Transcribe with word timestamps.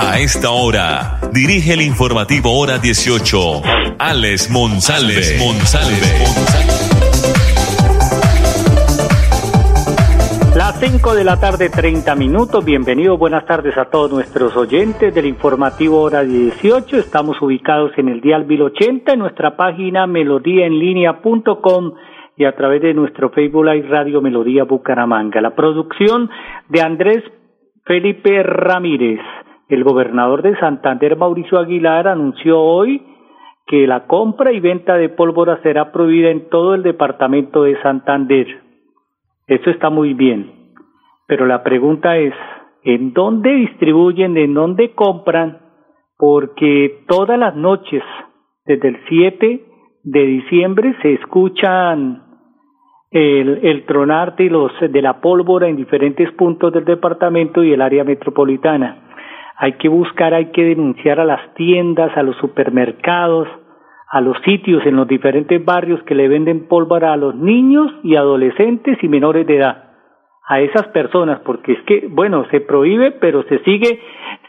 A 0.00 0.20
esta 0.20 0.50
hora, 0.52 1.18
dirige 1.32 1.74
el 1.74 1.80
informativo 1.80 2.56
Hora 2.56 2.78
18, 2.78 3.36
Alex 3.98 4.48
Monsalve. 4.48 5.22
Las 10.54 10.78
5 10.78 11.14
de 11.16 11.24
la 11.24 11.40
tarde, 11.40 11.68
30 11.68 12.14
minutos. 12.14 12.64
Bienvenidos, 12.64 13.18
buenas 13.18 13.44
tardes 13.44 13.76
a 13.76 13.86
todos 13.86 14.12
nuestros 14.12 14.56
oyentes 14.56 15.12
del 15.12 15.26
informativo 15.26 16.00
Hora 16.00 16.22
18. 16.22 16.96
Estamos 16.96 17.36
ubicados 17.42 17.90
en 17.96 18.08
el 18.08 18.20
Dial 18.20 18.46
1080, 18.46 19.14
en 19.14 19.18
nuestra 19.18 19.56
página 19.56 20.06
melodíaenlínea.com 20.06 21.94
y 22.36 22.44
a 22.44 22.54
través 22.54 22.82
de 22.82 22.94
nuestro 22.94 23.30
Facebook 23.30 23.64
Live 23.64 23.88
Radio 23.88 24.22
Melodía 24.22 24.62
Bucaramanga. 24.62 25.40
La 25.40 25.56
producción 25.56 26.30
de 26.68 26.82
Andrés 26.82 27.24
Felipe 27.84 28.44
Ramírez. 28.44 29.18
El 29.68 29.84
gobernador 29.84 30.40
de 30.40 30.56
Santander, 30.56 31.16
Mauricio 31.16 31.58
Aguilar, 31.58 32.08
anunció 32.08 32.58
hoy 32.58 33.02
que 33.66 33.86
la 33.86 34.06
compra 34.06 34.50
y 34.50 34.60
venta 34.60 34.96
de 34.96 35.10
pólvora 35.10 35.60
será 35.62 35.92
prohibida 35.92 36.30
en 36.30 36.48
todo 36.48 36.74
el 36.74 36.82
departamento 36.82 37.64
de 37.64 37.78
Santander. 37.82 38.46
Eso 39.46 39.68
está 39.68 39.90
muy 39.90 40.14
bien. 40.14 40.72
Pero 41.26 41.44
la 41.44 41.62
pregunta 41.62 42.16
es, 42.16 42.32
¿en 42.82 43.12
dónde 43.12 43.50
distribuyen, 43.50 44.38
en 44.38 44.54
dónde 44.54 44.94
compran? 44.94 45.58
Porque 46.16 47.04
todas 47.06 47.38
las 47.38 47.54
noches, 47.54 48.02
desde 48.64 48.88
el 48.88 48.98
7 49.06 49.64
de 50.02 50.20
diciembre, 50.20 50.96
se 51.02 51.12
escuchan 51.12 52.22
el, 53.10 53.66
el 53.66 53.84
tronar 53.84 54.34
de, 54.36 54.48
los, 54.48 54.72
de 54.80 55.02
la 55.02 55.20
pólvora 55.20 55.68
en 55.68 55.76
diferentes 55.76 56.32
puntos 56.32 56.72
del 56.72 56.86
departamento 56.86 57.62
y 57.62 57.74
el 57.74 57.82
área 57.82 58.04
metropolitana 58.04 59.07
hay 59.58 59.72
que 59.74 59.88
buscar, 59.88 60.34
hay 60.34 60.46
que 60.52 60.64
denunciar 60.64 61.18
a 61.18 61.24
las 61.24 61.54
tiendas, 61.54 62.16
a 62.16 62.22
los 62.22 62.36
supermercados, 62.36 63.48
a 64.10 64.20
los 64.20 64.38
sitios 64.44 64.86
en 64.86 64.96
los 64.96 65.06
diferentes 65.06 65.62
barrios 65.64 66.02
que 66.04 66.14
le 66.14 66.28
venden 66.28 66.68
pólvora 66.68 67.12
a 67.12 67.16
los 67.16 67.34
niños 67.34 67.90
y 68.02 68.16
adolescentes 68.16 68.96
y 69.02 69.08
menores 69.08 69.46
de 69.46 69.56
edad 69.56 69.84
a 70.46 70.60
esas 70.60 70.86
personas 70.88 71.40
porque 71.44 71.72
es 71.72 71.82
que 71.82 72.08
bueno 72.08 72.46
se 72.50 72.60
prohíbe 72.60 73.10
pero 73.10 73.42
se 73.42 73.58
sigue 73.64 74.00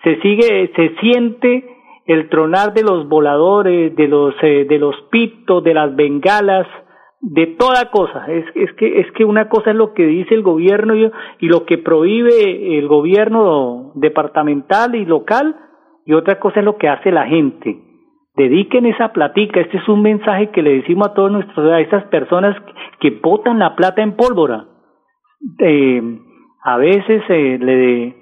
se 0.01 0.21
sigue 0.21 0.71
se 0.73 0.95
siente 1.01 1.75
el 2.05 2.29
tronar 2.29 2.73
de 2.73 2.83
los 2.83 3.09
voladores 3.09 3.93
de 3.97 4.07
los 4.07 4.33
eh, 4.41 4.65
de 4.69 4.79
los 4.79 4.95
pitos 5.11 5.61
de 5.61 5.73
las 5.73 5.93
bengalas 5.93 6.67
de 7.21 7.47
toda 7.47 7.89
cosa. 7.91 8.25
Es, 8.27 8.45
es, 8.55 8.71
que, 8.73 9.01
es 9.01 9.11
que 9.13 9.25
una 9.25 9.49
cosa 9.49 9.71
es 9.71 9.75
lo 9.75 9.93
que 9.93 10.05
dice 10.05 10.33
el 10.33 10.41
gobierno 10.41 10.95
y, 10.95 11.11
lo 11.47 11.65
que 11.65 11.77
prohíbe 11.77 12.77
el 12.77 12.87
gobierno 12.87 13.91
departamental 13.95 14.95
y 14.95 15.05
local 15.05 15.55
y 16.05 16.13
otra 16.13 16.39
cosa 16.39 16.59
es 16.59 16.65
lo 16.65 16.77
que 16.77 16.89
hace 16.89 17.11
la 17.11 17.27
gente. 17.27 17.77
Dediquen 18.35 18.85
esa 18.85 19.11
platica. 19.11 19.59
Este 19.59 19.77
es 19.77 19.89
un 19.89 20.01
mensaje 20.01 20.49
que 20.51 20.61
le 20.61 20.75
decimos 20.75 21.09
a 21.09 21.13
todos 21.13 21.31
nuestros, 21.31 21.71
a 21.71 21.81
esas 21.81 22.05
personas 22.05 22.55
que 22.99 23.11
botan 23.21 23.59
la 23.59 23.75
plata 23.75 24.01
en 24.01 24.15
pólvora. 24.15 24.65
Eh, 25.59 26.01
a 26.63 26.77
veces 26.77 27.23
eh, 27.29 28.15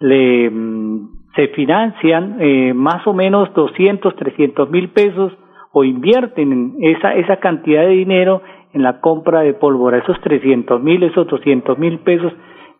le 0.00 0.50
mm, 0.50 1.22
se 1.34 1.48
financian 1.48 2.36
eh, 2.40 2.74
más 2.74 3.06
o 3.06 3.14
menos 3.14 3.52
200, 3.54 4.16
300 4.16 4.70
mil 4.70 4.90
pesos 4.90 5.32
o 5.72 5.84
invierten 5.84 6.76
esa, 6.80 7.14
esa 7.14 7.36
cantidad 7.38 7.82
de 7.82 7.88
dinero 7.88 8.42
en 8.72 8.82
la 8.82 9.00
compra 9.00 9.40
de 9.40 9.54
pólvora, 9.54 9.98
esos 9.98 10.20
300 10.20 10.82
mil, 10.82 11.02
esos 11.02 11.26
200 11.26 11.78
mil 11.78 11.98
pesos. 12.00 12.32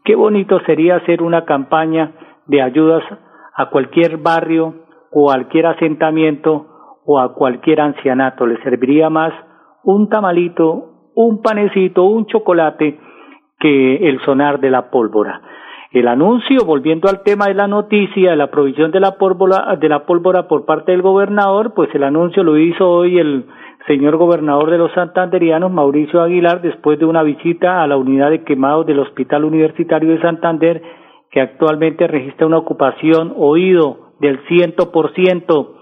Qué 0.04 0.14
bonito 0.14 0.60
sería 0.66 0.96
hacer 0.96 1.22
una 1.22 1.44
campaña 1.44 2.12
de 2.46 2.62
ayudas 2.62 3.02
a 3.54 3.66
cualquier 3.70 4.18
barrio, 4.18 4.74
cualquier 5.10 5.66
asentamiento 5.66 6.66
o 7.04 7.20
a 7.20 7.34
cualquier 7.34 7.80
ancianato. 7.80 8.46
Le 8.46 8.62
serviría 8.62 9.10
más 9.10 9.32
un 9.84 10.08
tamalito, 10.08 11.10
un 11.14 11.42
panecito, 11.42 12.04
un 12.04 12.26
chocolate 12.26 12.98
que 13.58 14.08
el 14.08 14.20
sonar 14.20 14.60
de 14.60 14.70
la 14.70 14.90
pólvora. 14.90 15.40
El 15.92 16.08
anuncio, 16.08 16.64
volviendo 16.64 17.10
al 17.10 17.22
tema 17.22 17.48
de 17.48 17.54
la 17.54 17.66
noticia, 17.66 18.30
de 18.30 18.36
la 18.36 18.50
provisión 18.50 18.90
de 18.92 19.00
la 19.00 19.18
pólvora, 19.18 19.76
de 19.76 19.90
la 19.90 20.06
pólvora 20.06 20.48
por 20.48 20.64
parte 20.64 20.92
del 20.92 21.02
gobernador, 21.02 21.74
pues 21.74 21.94
el 21.94 22.02
anuncio 22.02 22.42
lo 22.42 22.56
hizo 22.56 22.90
hoy 22.90 23.18
el 23.18 23.44
señor 23.86 24.16
gobernador 24.16 24.70
de 24.70 24.78
los 24.78 24.90
santanderianos, 24.92 25.70
Mauricio 25.70 26.22
Aguilar, 26.22 26.62
después 26.62 26.98
de 26.98 27.04
una 27.04 27.22
visita 27.22 27.82
a 27.82 27.86
la 27.86 27.98
unidad 27.98 28.30
de 28.30 28.42
quemados 28.42 28.86
del 28.86 29.00
Hospital 29.00 29.44
Universitario 29.44 30.12
de 30.12 30.22
Santander, 30.22 30.82
que 31.30 31.42
actualmente 31.42 32.06
registra 32.06 32.46
una 32.46 32.58
ocupación 32.58 33.34
oído 33.36 34.14
del 34.18 34.38
ciento 34.46 34.92
por 34.92 35.12
ciento. 35.12 35.74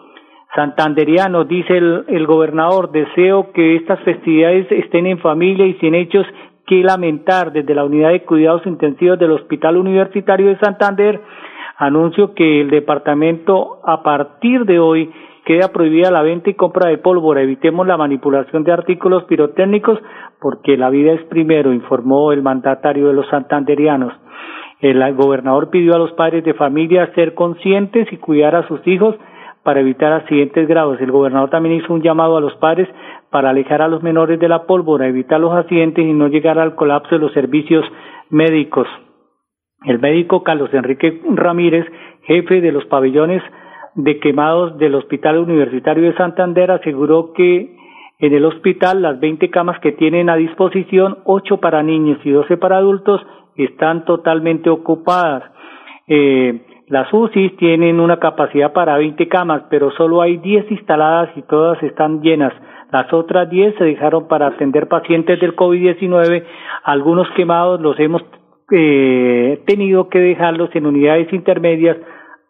Santanderiano, 0.56 1.44
dice 1.44 1.76
el 1.76 2.26
gobernador, 2.26 2.90
deseo 2.90 3.52
que 3.52 3.76
estas 3.76 4.00
festividades 4.00 4.66
estén 4.72 5.06
en 5.06 5.20
familia 5.20 5.66
y 5.66 5.74
sin 5.74 5.94
hechos 5.94 6.26
que 6.70 6.84
lamentar 6.84 7.50
desde 7.50 7.74
la 7.74 7.84
unidad 7.84 8.10
de 8.10 8.22
cuidados 8.22 8.64
intensivos 8.64 9.18
del 9.18 9.32
Hospital 9.32 9.76
Universitario 9.76 10.50
de 10.50 10.58
Santander. 10.60 11.20
Anuncio 11.76 12.32
que 12.32 12.60
el 12.60 12.70
departamento 12.70 13.80
a 13.84 14.04
partir 14.04 14.64
de 14.66 14.78
hoy 14.78 15.10
queda 15.44 15.72
prohibida 15.72 16.12
la 16.12 16.22
venta 16.22 16.48
y 16.48 16.54
compra 16.54 16.88
de 16.88 16.98
pólvora. 16.98 17.42
Evitemos 17.42 17.88
la 17.88 17.96
manipulación 17.96 18.62
de 18.62 18.70
artículos 18.70 19.24
pirotécnicos 19.24 19.98
porque 20.40 20.76
la 20.76 20.90
vida 20.90 21.10
es 21.10 21.22
primero, 21.24 21.72
informó 21.72 22.30
el 22.30 22.40
mandatario 22.40 23.08
de 23.08 23.14
los 23.14 23.28
santanderianos. 23.30 24.12
El 24.78 25.02
gobernador 25.14 25.70
pidió 25.70 25.96
a 25.96 25.98
los 25.98 26.12
padres 26.12 26.44
de 26.44 26.54
familia 26.54 27.12
ser 27.16 27.34
conscientes 27.34 28.06
y 28.12 28.16
cuidar 28.18 28.54
a 28.54 28.68
sus 28.68 28.86
hijos 28.86 29.16
para 29.64 29.80
evitar 29.80 30.12
accidentes 30.12 30.68
graves. 30.68 31.00
El 31.00 31.10
gobernador 31.10 31.50
también 31.50 31.74
hizo 31.74 31.92
un 31.92 32.02
llamado 32.02 32.36
a 32.36 32.40
los 32.40 32.54
padres 32.54 32.88
para 33.30 33.50
alejar 33.50 33.82
a 33.82 33.88
los 33.88 34.02
menores 34.02 34.38
de 34.38 34.48
la 34.48 34.64
pólvora, 34.64 35.06
evitar 35.06 35.40
los 35.40 35.54
accidentes 35.54 36.04
y 36.04 36.12
no 36.12 36.28
llegar 36.28 36.58
al 36.58 36.74
colapso 36.74 37.14
de 37.14 37.20
los 37.20 37.32
servicios 37.32 37.84
médicos. 38.28 38.86
El 39.84 39.98
médico 39.98 40.42
Carlos 40.42 40.72
Enrique 40.74 41.20
Ramírez, 41.34 41.86
jefe 42.22 42.60
de 42.60 42.72
los 42.72 42.84
pabellones 42.86 43.42
de 43.94 44.18
quemados 44.18 44.76
del 44.78 44.94
Hospital 44.94 45.38
Universitario 45.38 46.04
de 46.04 46.16
Santander, 46.16 46.70
aseguró 46.70 47.32
que 47.32 47.76
en 48.18 48.34
el 48.34 48.44
hospital 48.44 49.00
las 49.00 49.18
20 49.18 49.48
camas 49.48 49.80
que 49.80 49.92
tienen 49.92 50.28
a 50.28 50.36
disposición, 50.36 51.18
8 51.24 51.56
para 51.56 51.82
niños 51.82 52.18
y 52.24 52.30
12 52.30 52.58
para 52.58 52.76
adultos, 52.76 53.20
están 53.56 54.04
totalmente 54.04 54.68
ocupadas. 54.68 55.44
Eh, 56.06 56.60
las 56.90 57.06
UCI 57.12 57.50
tienen 57.50 58.00
una 58.00 58.18
capacidad 58.18 58.72
para 58.72 58.96
20 58.96 59.28
camas, 59.28 59.62
pero 59.70 59.92
solo 59.92 60.22
hay 60.22 60.38
10 60.38 60.72
instaladas 60.72 61.30
y 61.36 61.42
todas 61.42 61.80
están 61.84 62.20
llenas. 62.20 62.52
Las 62.90 63.12
otras 63.12 63.48
10 63.48 63.76
se 63.78 63.84
dejaron 63.84 64.26
para 64.26 64.48
atender 64.48 64.88
pacientes 64.88 65.38
del 65.38 65.54
COVID-19. 65.54 66.42
Algunos 66.82 67.28
quemados 67.36 67.80
los 67.80 67.96
hemos 68.00 68.22
eh, 68.72 69.62
tenido 69.68 70.08
que 70.08 70.18
dejarlos 70.18 70.70
en 70.74 70.86
unidades 70.86 71.32
intermedias, 71.32 71.96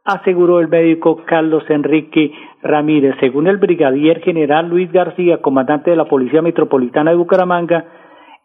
aseguró 0.04 0.60
el 0.60 0.68
médico 0.68 1.22
Carlos 1.26 1.64
Enrique 1.68 2.32
Ramírez. 2.62 3.16
Según 3.20 3.46
el 3.46 3.58
brigadier 3.58 4.22
general 4.22 4.70
Luis 4.70 4.90
García, 4.90 5.42
comandante 5.42 5.90
de 5.90 5.96
la 5.96 6.06
Policía 6.06 6.40
Metropolitana 6.40 7.10
de 7.10 7.18
Bucaramanga, 7.18 7.84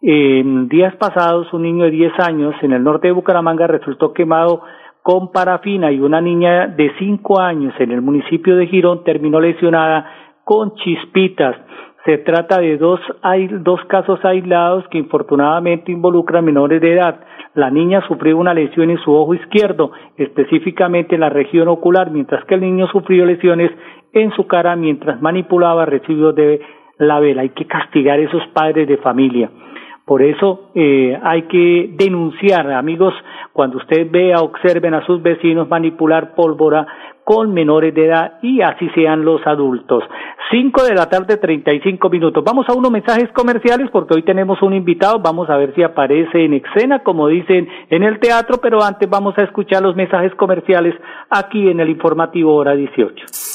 en 0.02 0.68
días 0.68 0.94
pasados 0.98 1.54
un 1.54 1.62
niño 1.62 1.86
de 1.86 1.92
10 1.92 2.20
años 2.20 2.54
en 2.62 2.74
el 2.74 2.84
norte 2.84 3.08
de 3.08 3.14
Bucaramanga 3.14 3.66
resultó 3.66 4.12
quemado 4.12 4.62
con 5.06 5.32
parafina 5.32 5.92
y 5.92 6.00
una 6.00 6.20
niña 6.20 6.66
de 6.66 6.92
5 6.98 7.40
años 7.40 7.76
en 7.78 7.92
el 7.92 8.02
municipio 8.02 8.56
de 8.56 8.66
Girón 8.66 9.04
terminó 9.04 9.40
lesionada 9.40 10.04
con 10.44 10.74
chispitas. 10.78 11.56
Se 12.06 12.18
trata 12.18 12.60
de 12.60 12.76
dos, 12.80 13.00
dos 13.62 13.80
casos 13.86 14.20
aislados 14.26 14.84
que 14.90 14.98
infortunadamente 14.98 15.92
involucran 15.92 16.44
menores 16.44 16.82
de 16.82 16.94
edad. 16.94 17.20
La 17.54 17.70
niña 17.70 18.02
sufrió 18.08 18.36
una 18.36 18.56
lesión 18.56 18.90
en 18.90 18.98
su 18.98 19.14
ojo 19.14 19.36
izquierdo, 19.36 19.92
específicamente 20.18 21.14
en 21.14 21.22
la 21.22 21.30
región 21.30 21.68
ocular, 21.68 22.10
mientras 22.10 22.44
que 22.46 22.56
el 22.56 22.62
niño 22.62 22.88
sufrió 22.88 23.28
lesiones 23.28 23.70
en 24.12 24.32
su 24.32 24.48
cara 24.48 24.76
mientras 24.76 25.22
manipulaba 25.22 25.86
residuos 25.86 26.34
de 26.34 26.62
la 26.98 27.20
vela. 27.20 27.44
Hay 27.44 27.50
que 27.50 27.68
castigar 27.68 28.18
a 28.18 28.24
esos 28.24 28.42
padres 28.56 28.88
de 28.88 28.98
familia. 28.98 29.52
Por 30.06 30.22
eso 30.22 30.70
eh, 30.76 31.20
hay 31.24 31.44
que 31.44 31.90
denunciar, 31.98 32.72
amigos, 32.72 33.14
cuando 33.54 33.78
usted 33.78 34.08
vea, 34.12 34.40
observen 34.40 34.94
a 34.94 35.04
sus 35.06 35.22
vecinos 35.24 35.68
manipular 35.68 36.36
pólvora 36.36 36.86
con 37.24 37.52
menores 37.56 37.92
de 37.96 38.06
edad 38.06 38.34
y 38.44 38.62
así 38.62 38.88
sean 38.94 39.26
los 39.26 39.42
adultos. 39.48 40.04
Cinco 40.52 40.84
de 40.84 40.94
la 40.94 41.10
tarde, 41.10 41.38
treinta 41.38 41.74
y 41.74 41.80
cinco 41.80 42.12
minutos. 42.12 42.44
Vamos 42.44 42.70
a 42.70 42.74
unos 42.74 42.92
mensajes 42.92 43.32
comerciales 43.32 43.90
porque 43.92 44.14
hoy 44.14 44.22
tenemos 44.22 44.62
un 44.62 44.76
invitado. 44.76 45.20
Vamos 45.20 45.50
a 45.50 45.58
ver 45.58 45.74
si 45.74 45.82
aparece 45.82 46.46
en 46.46 46.54
escena, 46.54 47.00
como 47.00 47.28
dicen 47.28 47.68
en 47.90 48.04
el 48.04 48.20
teatro, 48.20 48.60
pero 48.62 48.84
antes 48.84 49.10
vamos 49.10 49.36
a 49.40 49.42
escuchar 49.42 49.82
los 49.82 49.96
mensajes 49.96 50.36
comerciales 50.36 50.94
aquí 51.32 51.68
en 51.68 51.80
el 51.80 51.90
informativo 51.90 52.54
hora 52.54 52.76
18 52.76 53.55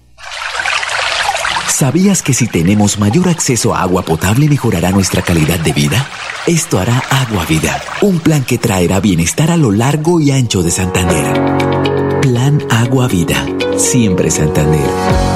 ¿Sabías 1.71 2.21
que 2.21 2.33
si 2.33 2.47
tenemos 2.47 2.99
mayor 2.99 3.29
acceso 3.29 3.73
a 3.73 3.81
agua 3.81 4.03
potable 4.03 4.47
mejorará 4.47 4.91
nuestra 4.91 5.21
calidad 5.21 5.57
de 5.59 5.71
vida? 5.71 6.05
Esto 6.45 6.77
hará 6.77 7.01
Agua 7.09 7.45
Vida, 7.45 7.81
un 8.01 8.19
plan 8.19 8.43
que 8.43 8.57
traerá 8.57 8.99
bienestar 8.99 9.49
a 9.49 9.57
lo 9.57 9.71
largo 9.71 10.19
y 10.19 10.31
ancho 10.31 10.61
de 10.61 10.69
Santander. 10.69 12.21
Plan 12.21 12.61
Agua 12.69 13.07
Vida, 13.07 13.47
siempre 13.77 14.29
Santander. 14.29 14.85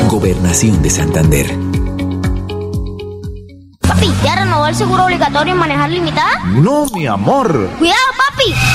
Gobernación 0.10 0.84
de 0.84 0.90
Santander. 0.90 1.58
Papi, 3.80 4.12
¿ya 4.24 4.36
renovó 4.36 4.68
el 4.68 4.76
seguro 4.76 5.06
obligatorio 5.06 5.54
en 5.54 5.60
manejar 5.60 5.90
limitada? 5.90 6.44
No, 6.48 6.86
mi 6.94 7.08
amor. 7.08 7.72
Cuidado, 7.80 8.12
papi. 8.30 8.75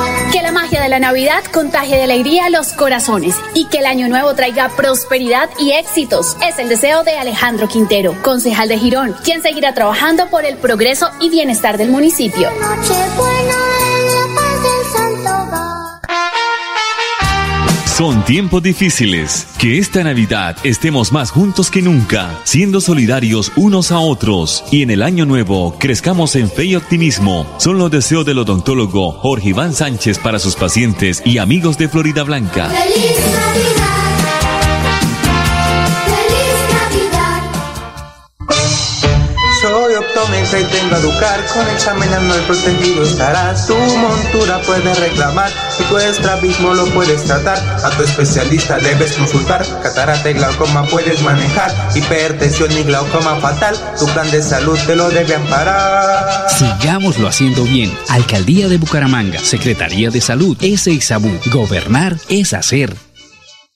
Que 0.31 0.41
la 0.41 0.53
magia 0.53 0.81
de 0.81 0.87
la 0.87 0.99
Navidad 0.99 1.43
contagie 1.51 1.97
de 1.97 2.03
alegría 2.03 2.49
los 2.49 2.71
corazones 2.71 3.35
y 3.53 3.65
que 3.65 3.79
el 3.79 3.85
año 3.85 4.07
nuevo 4.07 4.33
traiga 4.33 4.69
prosperidad 4.69 5.49
y 5.59 5.71
éxitos. 5.71 6.37
Es 6.41 6.57
el 6.57 6.69
deseo 6.69 7.03
de 7.03 7.17
Alejandro 7.17 7.67
Quintero, 7.67 8.15
concejal 8.21 8.69
de 8.69 8.77
Girón, 8.77 9.13
quien 9.25 9.41
seguirá 9.41 9.73
trabajando 9.73 10.29
por 10.29 10.45
el 10.45 10.57
progreso 10.57 11.09
y 11.19 11.29
bienestar 11.29 11.77
del 11.77 11.89
municipio. 11.89 12.49
Son 18.01 18.25
tiempos 18.25 18.63
difíciles. 18.63 19.45
Que 19.59 19.77
esta 19.77 20.03
Navidad 20.03 20.57
estemos 20.63 21.11
más 21.11 21.29
juntos 21.29 21.69
que 21.69 21.83
nunca, 21.83 22.35
siendo 22.45 22.81
solidarios 22.81 23.51
unos 23.55 23.91
a 23.91 23.99
otros. 23.99 24.63
Y 24.71 24.81
en 24.81 24.89
el 24.89 25.03
año 25.03 25.27
nuevo, 25.27 25.75
crezcamos 25.77 26.35
en 26.35 26.49
fe 26.49 26.65
y 26.65 26.75
optimismo. 26.75 27.45
Son 27.59 27.77
los 27.77 27.91
deseos 27.91 28.25
del 28.25 28.39
odontólogo 28.39 29.11
Jorge 29.11 29.49
Iván 29.49 29.75
Sánchez 29.75 30.17
para 30.17 30.39
sus 30.39 30.55
pacientes 30.55 31.21
y 31.23 31.37
amigos 31.37 31.77
de 31.77 31.89
Florida 31.89 32.23
Blanca. 32.23 32.71
¡Feliz 32.71 33.19
Navidad! 33.35 33.90
Soy 39.61 39.93
optometra 39.93 40.59
y 40.59 40.63
tengo 40.63 40.95
a 40.95 40.97
educar. 40.97 41.45
Con 41.53 41.67
examen 41.69 42.11
anual 42.11 42.41
protegido 42.47 43.03
estarás 43.03 43.67
Tu 43.67 43.75
montura 43.75 44.59
puedes 44.65 44.99
reclamar 44.99 45.51
Y 45.79 45.83
tu 45.83 45.97
estrabismo 45.99 46.73
lo 46.73 46.85
puedes 46.87 47.23
tratar. 47.25 47.59
A 47.85 47.89
tu 47.91 48.01
especialista 48.01 48.79
debes 48.79 49.13
consultar. 49.13 49.63
Catarata 49.83 50.31
y 50.31 50.33
glaucoma 50.33 50.83
puedes 50.87 51.21
manejar. 51.21 51.71
Hipertensión 51.93 52.71
y 52.71 52.83
glaucoma 52.83 53.35
fatal. 53.35 53.75
Tu 53.99 54.07
plan 54.07 54.31
de 54.31 54.41
salud 54.41 54.79
te 54.87 54.95
lo 54.95 55.09
debe 55.11 55.35
amparar. 55.35 56.47
Sigámoslo 56.49 57.27
haciendo 57.27 57.63
bien. 57.63 57.95
Alcaldía 58.09 58.67
de 58.67 58.77
Bucaramanga 58.77 59.39
Secretaría 59.39 60.09
de 60.09 60.21
Salud 60.21 60.57
SISABU 60.59 61.39
Gobernar 61.51 62.17
es 62.29 62.53
hacer 62.53 62.95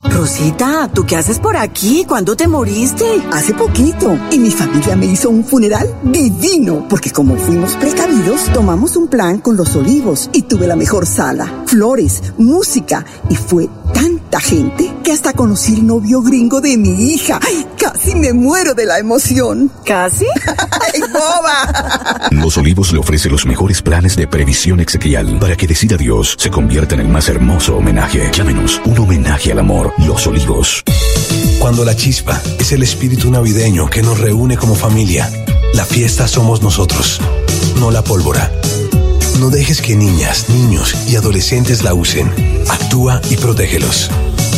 Rosita, 0.09 0.89
¿tú 0.93 1.05
qué 1.05 1.15
haces 1.15 1.39
por 1.39 1.57
aquí? 1.57 2.05
¿Cuándo 2.07 2.35
te 2.35 2.47
moriste? 2.47 3.05
Hace 3.31 3.53
poquito. 3.53 4.17
Y 4.31 4.39
mi 4.39 4.51
familia 4.51 4.95
me 4.95 5.05
hizo 5.07 5.29
un 5.29 5.43
funeral 5.43 5.93
divino. 6.03 6.85
Porque 6.89 7.11
como 7.11 7.35
fuimos 7.35 7.75
precavidos, 7.75 8.45
tomamos 8.53 8.95
un 8.95 9.07
plan 9.07 9.39
con 9.39 9.57
los 9.57 9.75
olivos. 9.75 10.29
Y 10.33 10.43
tuve 10.43 10.67
la 10.67 10.75
mejor 10.75 11.05
sala, 11.05 11.63
flores, 11.65 12.21
música. 12.37 13.05
Y 13.29 13.35
fue 13.35 13.69
tanta 14.35 14.49
gente 14.49 14.93
que 15.03 15.11
hasta 15.11 15.33
conocí 15.33 15.75
el 15.75 15.87
novio 15.87 16.21
gringo 16.21 16.59
de 16.59 16.77
mi 16.77 17.13
hija. 17.13 17.39
Ay, 17.41 17.65
casi 17.77 18.15
me 18.15 18.33
muero 18.33 18.73
de 18.73 18.85
la 18.85 18.99
emoción. 18.99 19.71
¿Casi? 19.85 20.25
¡Ay, 20.47 21.01
boba! 21.13 22.29
Los 22.31 22.57
Olivos 22.57 22.91
le 22.91 22.99
ofrece 22.99 23.29
los 23.29 23.45
mejores 23.45 23.81
planes 23.81 24.15
de 24.15 24.27
previsión 24.27 24.79
exequial 24.79 25.37
para 25.39 25.55
que 25.55 25.67
decida 25.67 25.95
Dios 25.95 26.35
se 26.37 26.49
convierta 26.49 26.95
en 26.95 27.01
el 27.01 27.07
más 27.07 27.29
hermoso 27.29 27.77
homenaje. 27.77 28.29
Llámenos 28.33 28.81
un 28.85 28.97
homenaje 28.99 29.51
al 29.51 29.59
amor. 29.59 29.93
Los 29.99 30.27
Olivos. 30.27 30.83
Cuando 31.59 31.85
la 31.85 31.95
chispa 31.95 32.41
es 32.59 32.71
el 32.73 32.83
espíritu 32.83 33.31
navideño 33.31 33.89
que 33.89 34.01
nos 34.01 34.19
reúne 34.19 34.57
como 34.57 34.75
familia, 34.75 35.29
la 35.73 35.85
fiesta 35.85 36.27
somos 36.27 36.61
nosotros, 36.61 37.21
no 37.79 37.89
la 37.89 38.03
pólvora. 38.03 38.51
No 39.39 39.49
dejes 39.49 39.81
que 39.81 39.95
niñas, 39.95 40.49
niños 40.49 40.95
y 41.07 41.17
adolescentes 41.17 41.83
la 41.83 41.93
usen. 41.93 42.31
Actúa 42.69 43.19
y 43.29 43.35
protégelos. 43.35 44.09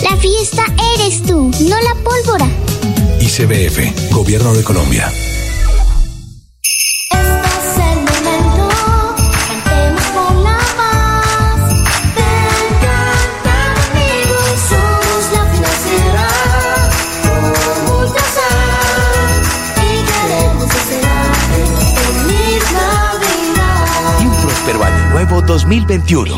La 0.03 0.15
fiesta 0.17 0.65
eres 0.95 1.23
tú, 1.23 1.51
no 1.67 1.81
la 1.81 1.95
pólvora. 2.03 2.47
ICBF, 3.19 4.11
Gobierno 4.11 4.53
de 4.53 4.63
Colombia. 4.63 5.11
Nuevo 25.27 25.41
2021. 25.45 26.37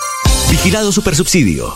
Vigilado 0.51 0.91
Supersubsidio. 0.91 1.73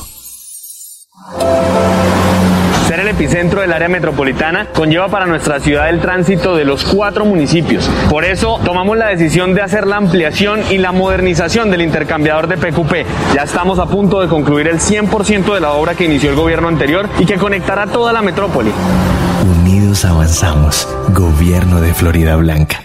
Será 2.86 3.10
epicentro 3.10 3.62
del 3.62 3.72
área 3.72 3.88
metropolitana, 3.88 4.68
conlleva 4.74 5.08
para 5.08 5.26
nuestra 5.26 5.62
ciudad 5.62 5.90
el 5.90 6.02
tránsito 6.02 6.58
de 6.58 6.66
los 6.66 6.84
cuatro 6.84 7.24
municipios. 7.26 7.90
Por 8.10 8.26
eso 8.26 8.60
tomamos 8.66 8.98
la 8.98 9.08
decisión 9.08 9.54
de 9.54 9.62
hacer 9.62 9.88
la 9.88 9.96
ampliación 9.96 10.62
y 10.70 10.78
la 10.78 10.92
modernización 10.92 11.72
del 11.72 11.82
intercambiador 11.82 12.48
de 12.48 12.58
PQP. 12.58 13.34
Ya 13.34 13.44
estamos 13.44 13.80
a 13.80 13.86
punto 13.86 14.20
de 14.20 14.28
concluir 14.28 14.68
el 14.68 14.80
100% 14.80 15.54
de 15.54 15.62
la 15.62 15.72
obra 15.72 15.96
que 15.96 16.04
inició 16.04 16.30
el 16.30 16.36
gobierno 16.36 16.68
anterior 16.68 17.10
y 17.18 17.26
que 17.26 17.38
conectará 17.38 17.88
toda 17.88 18.12
la 18.12 18.22
metrópoli. 18.22 18.72
Unidos 19.62 20.04
avanzamos. 20.04 20.88
Gobierno 21.14 21.80
de 21.80 21.94
Florida 21.94 22.36
Blanca. 22.36 22.85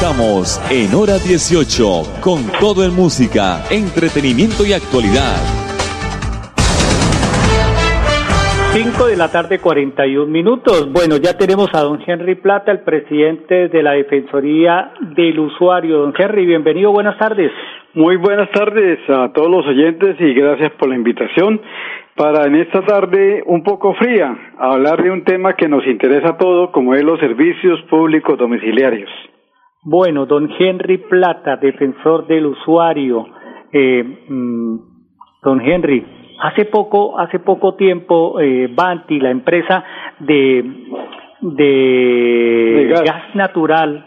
Estamos 0.00 0.56
en 0.72 0.94
hora 0.94 1.20
18 1.20 2.22
con 2.24 2.40
todo 2.58 2.88
en 2.88 2.96
música, 2.96 3.60
entretenimiento 3.68 4.64
y 4.64 4.72
actualidad. 4.72 5.36
5 8.72 9.06
de 9.08 9.16
la 9.18 9.30
tarde 9.30 9.58
41 9.58 10.24
minutos. 10.24 10.90
Bueno, 10.90 11.18
ya 11.18 11.36
tenemos 11.36 11.68
a 11.74 11.82
don 11.82 12.00
Henry 12.00 12.36
Plata, 12.36 12.72
el 12.72 12.80
presidente 12.80 13.68
de 13.68 13.82
la 13.82 13.92
Defensoría 13.92 14.90
del 15.14 15.38
Usuario. 15.38 15.98
Don 15.98 16.14
Henry, 16.16 16.46
bienvenido, 16.46 16.92
buenas 16.92 17.18
tardes. 17.18 17.52
Muy 17.92 18.16
buenas 18.16 18.50
tardes 18.52 19.00
a 19.06 19.30
todos 19.34 19.50
los 19.50 19.66
oyentes 19.66 20.16
y 20.18 20.32
gracias 20.32 20.72
por 20.78 20.88
la 20.88 20.96
invitación 20.96 21.60
para 22.16 22.46
en 22.46 22.54
esta 22.54 22.80
tarde 22.86 23.42
un 23.44 23.62
poco 23.62 23.92
fría 23.96 24.34
hablar 24.56 25.02
de 25.02 25.10
un 25.10 25.24
tema 25.24 25.56
que 25.56 25.68
nos 25.68 25.86
interesa 25.86 26.30
a 26.30 26.38
todos 26.38 26.70
como 26.70 26.94
es 26.94 27.04
los 27.04 27.20
servicios 27.20 27.82
públicos 27.90 28.38
domiciliarios. 28.38 29.10
Bueno, 29.82 30.26
don 30.26 30.50
Henry 30.58 30.98
Plata, 30.98 31.56
defensor 31.56 32.26
del 32.26 32.46
usuario. 32.46 33.26
Eh, 33.72 34.02
mm, 34.28 34.78
don 35.42 35.60
Henry, 35.60 36.04
hace 36.42 36.66
poco, 36.66 37.18
hace 37.18 37.38
poco 37.38 37.76
tiempo, 37.76 38.38
eh, 38.40 38.68
Banti, 38.70 39.18
la 39.18 39.30
empresa 39.30 39.82
de, 40.18 40.64
de, 41.40 42.94
gas. 43.04 43.34
natural, 43.34 44.06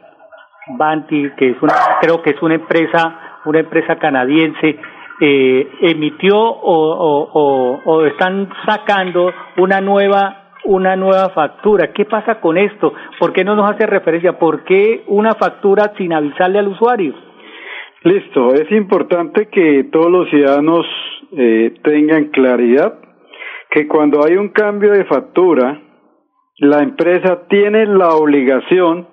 Banti, 0.78 1.32
que 1.38 1.52
es 1.52 1.62
una, 1.62 1.74
creo 2.02 2.22
que 2.22 2.32
es 2.32 2.42
una 2.44 2.56
empresa, 2.56 3.40
una 3.46 3.60
empresa 3.60 3.96
canadiense, 3.96 4.78
eh, 5.22 5.72
emitió 5.82 6.38
o, 6.38 7.30
o, 7.34 7.82
o 7.84 8.06
están 8.06 8.50
sacando 8.66 9.32
una 9.58 9.82
nueva 9.82 10.43
una 10.66 10.96
nueva 10.96 11.30
factura. 11.30 11.92
¿Qué 11.94 12.06
pasa 12.06 12.40
con 12.40 12.58
esto? 12.58 12.94
¿Por 13.20 13.34
qué 13.34 13.44
no 13.44 13.56
nos 13.56 13.72
hace 13.72 13.86
referencia? 13.86 14.38
¿Por 14.40 14.64
qué 14.64 15.04
una 15.08 15.34
factura 15.34 15.94
sin 15.98 16.14
avisarle 16.14 16.60
al 16.60 16.70
usuario? 16.70 17.14
Listo, 18.04 18.54
es 18.54 18.70
importante 18.72 19.48
que 19.48 19.86
todos 19.86 20.12
los 20.12 20.30
ciudadanos 20.30 20.86
eh, 21.38 21.74
tengan 21.84 22.26
claridad 22.26 23.00
que 23.70 23.88
cuando 23.88 24.24
hay 24.24 24.36
un 24.36 24.50
cambio 24.50 24.92
de 24.92 25.06
factura, 25.06 25.82
la 26.60 26.80
empresa 26.84 27.48
tiene 27.50 27.86
la 27.88 28.10
obligación 28.10 29.08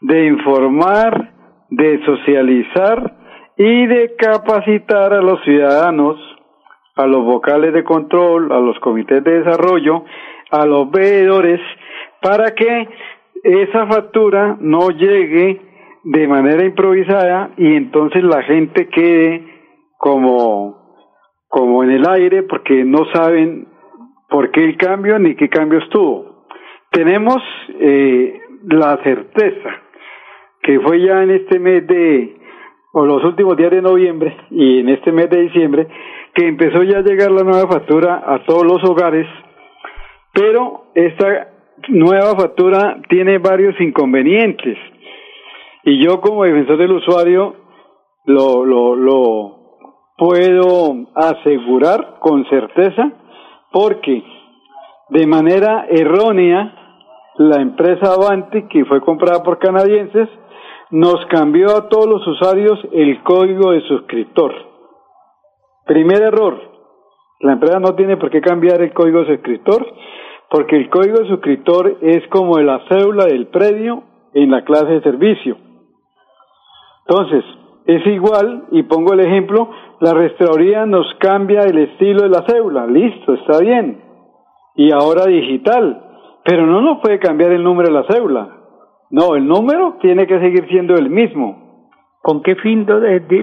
de 0.00 0.26
informar, 0.26 1.32
de 1.68 2.02
socializar 2.04 3.16
y 3.58 3.86
de 3.86 4.14
capacitar 4.16 5.12
a 5.12 5.20
los 5.20 5.42
ciudadanos, 5.44 6.16
a 6.96 7.06
los 7.06 7.24
vocales 7.24 7.74
de 7.74 7.84
control, 7.84 8.50
a 8.52 8.60
los 8.60 8.78
comités 8.80 9.22
de 9.22 9.42
desarrollo 9.42 10.04
a 10.50 10.66
los 10.66 10.90
veedores 10.90 11.60
para 12.20 12.54
que 12.54 12.88
esa 13.42 13.86
factura 13.86 14.56
no 14.60 14.90
llegue 14.90 15.60
de 16.04 16.28
manera 16.28 16.64
improvisada 16.64 17.50
y 17.56 17.74
entonces 17.74 18.22
la 18.22 18.42
gente 18.42 18.88
quede 18.88 19.44
como 19.98 20.78
como 21.48 21.82
en 21.82 21.90
el 21.90 22.08
aire 22.08 22.44
porque 22.44 22.84
no 22.84 23.06
saben 23.12 23.66
por 24.28 24.52
qué 24.52 24.64
el 24.64 24.76
cambio 24.76 25.18
ni 25.18 25.34
qué 25.34 25.48
cambio 25.48 25.80
estuvo. 25.80 26.46
Tenemos 26.92 27.38
eh, 27.80 28.40
la 28.68 28.96
certeza 29.02 29.70
que 30.62 30.78
fue 30.80 31.00
ya 31.00 31.22
en 31.22 31.30
este 31.30 31.58
mes 31.58 31.86
de, 31.86 32.36
o 32.92 33.04
los 33.04 33.24
últimos 33.24 33.56
días 33.56 33.70
de 33.70 33.82
noviembre 33.82 34.36
y 34.50 34.80
en 34.80 34.90
este 34.90 35.10
mes 35.10 35.28
de 35.30 35.40
diciembre, 35.42 35.88
que 36.34 36.46
empezó 36.46 36.82
ya 36.82 36.98
a 36.98 37.02
llegar 37.02 37.30
la 37.30 37.42
nueva 37.42 37.68
factura 37.68 38.22
a 38.26 38.44
todos 38.44 38.64
los 38.64 38.84
hogares 38.84 39.26
pero 40.32 40.84
esta 40.94 41.48
nueva 41.88 42.34
factura 42.36 43.00
tiene 43.08 43.38
varios 43.38 43.80
inconvenientes 43.80 44.78
y 45.84 46.04
yo 46.04 46.20
como 46.20 46.44
defensor 46.44 46.76
del 46.76 46.92
usuario 46.92 47.56
lo, 48.26 48.64
lo, 48.64 49.58
puedo 50.16 51.06
asegurar 51.14 52.18
con 52.20 52.44
certeza 52.50 53.12
porque 53.72 54.22
de 55.08 55.26
manera 55.26 55.86
errónea 55.88 56.74
la 57.38 57.62
empresa 57.62 58.12
Avanti 58.12 58.68
que 58.68 58.84
fue 58.84 59.00
comprada 59.00 59.42
por 59.42 59.58
canadienses 59.58 60.28
nos 60.90 61.24
cambió 61.30 61.70
a 61.70 61.88
todos 61.88 62.06
los 62.06 62.26
usuarios 62.26 62.78
el 62.92 63.22
código 63.22 63.70
de 63.70 63.80
suscriptor. 63.82 64.52
Primer 65.86 66.20
error, 66.20 66.60
la 67.40 67.52
empresa 67.54 67.80
no 67.80 67.94
tiene 67.94 68.16
por 68.16 68.30
qué 68.30 68.40
cambiar 68.40 68.80
el 68.82 68.92
código 68.92 69.24
suscriptor 69.24 69.86
porque 70.50 70.76
el 70.76 70.90
código 70.90 71.18
de 71.18 71.28
suscriptor 71.28 71.98
es 72.02 72.26
como 72.28 72.58
la 72.58 72.80
cédula 72.88 73.26
del 73.26 73.46
predio 73.46 74.02
en 74.34 74.50
la 74.50 74.64
clase 74.64 74.94
de 74.94 75.02
servicio. 75.02 75.56
Entonces, 77.06 77.44
es 77.86 78.06
igual, 78.06 78.64
y 78.72 78.82
pongo 78.82 79.12
el 79.12 79.20
ejemplo, 79.20 79.70
la 80.00 80.12
registraduría 80.12 80.86
nos 80.86 81.06
cambia 81.20 81.60
el 81.62 81.78
estilo 81.78 82.22
de 82.22 82.28
la 82.28 82.44
cédula, 82.46 82.86
listo, 82.86 83.34
está 83.34 83.60
bien, 83.60 84.02
y 84.74 84.92
ahora 84.92 85.26
digital, 85.26 86.04
pero 86.44 86.66
no 86.66 86.80
nos 86.80 87.00
puede 87.00 87.20
cambiar 87.20 87.52
el 87.52 87.62
número 87.62 87.88
de 87.88 87.94
la 87.94 88.06
cédula, 88.08 88.56
no, 89.10 89.34
el 89.34 89.46
número 89.46 89.98
tiene 90.00 90.26
que 90.26 90.38
seguir 90.38 90.68
siendo 90.68 90.94
el 90.94 91.10
mismo. 91.10 91.69
¿Con 92.22 92.42
qué 92.42 92.54
fin, 92.56 92.86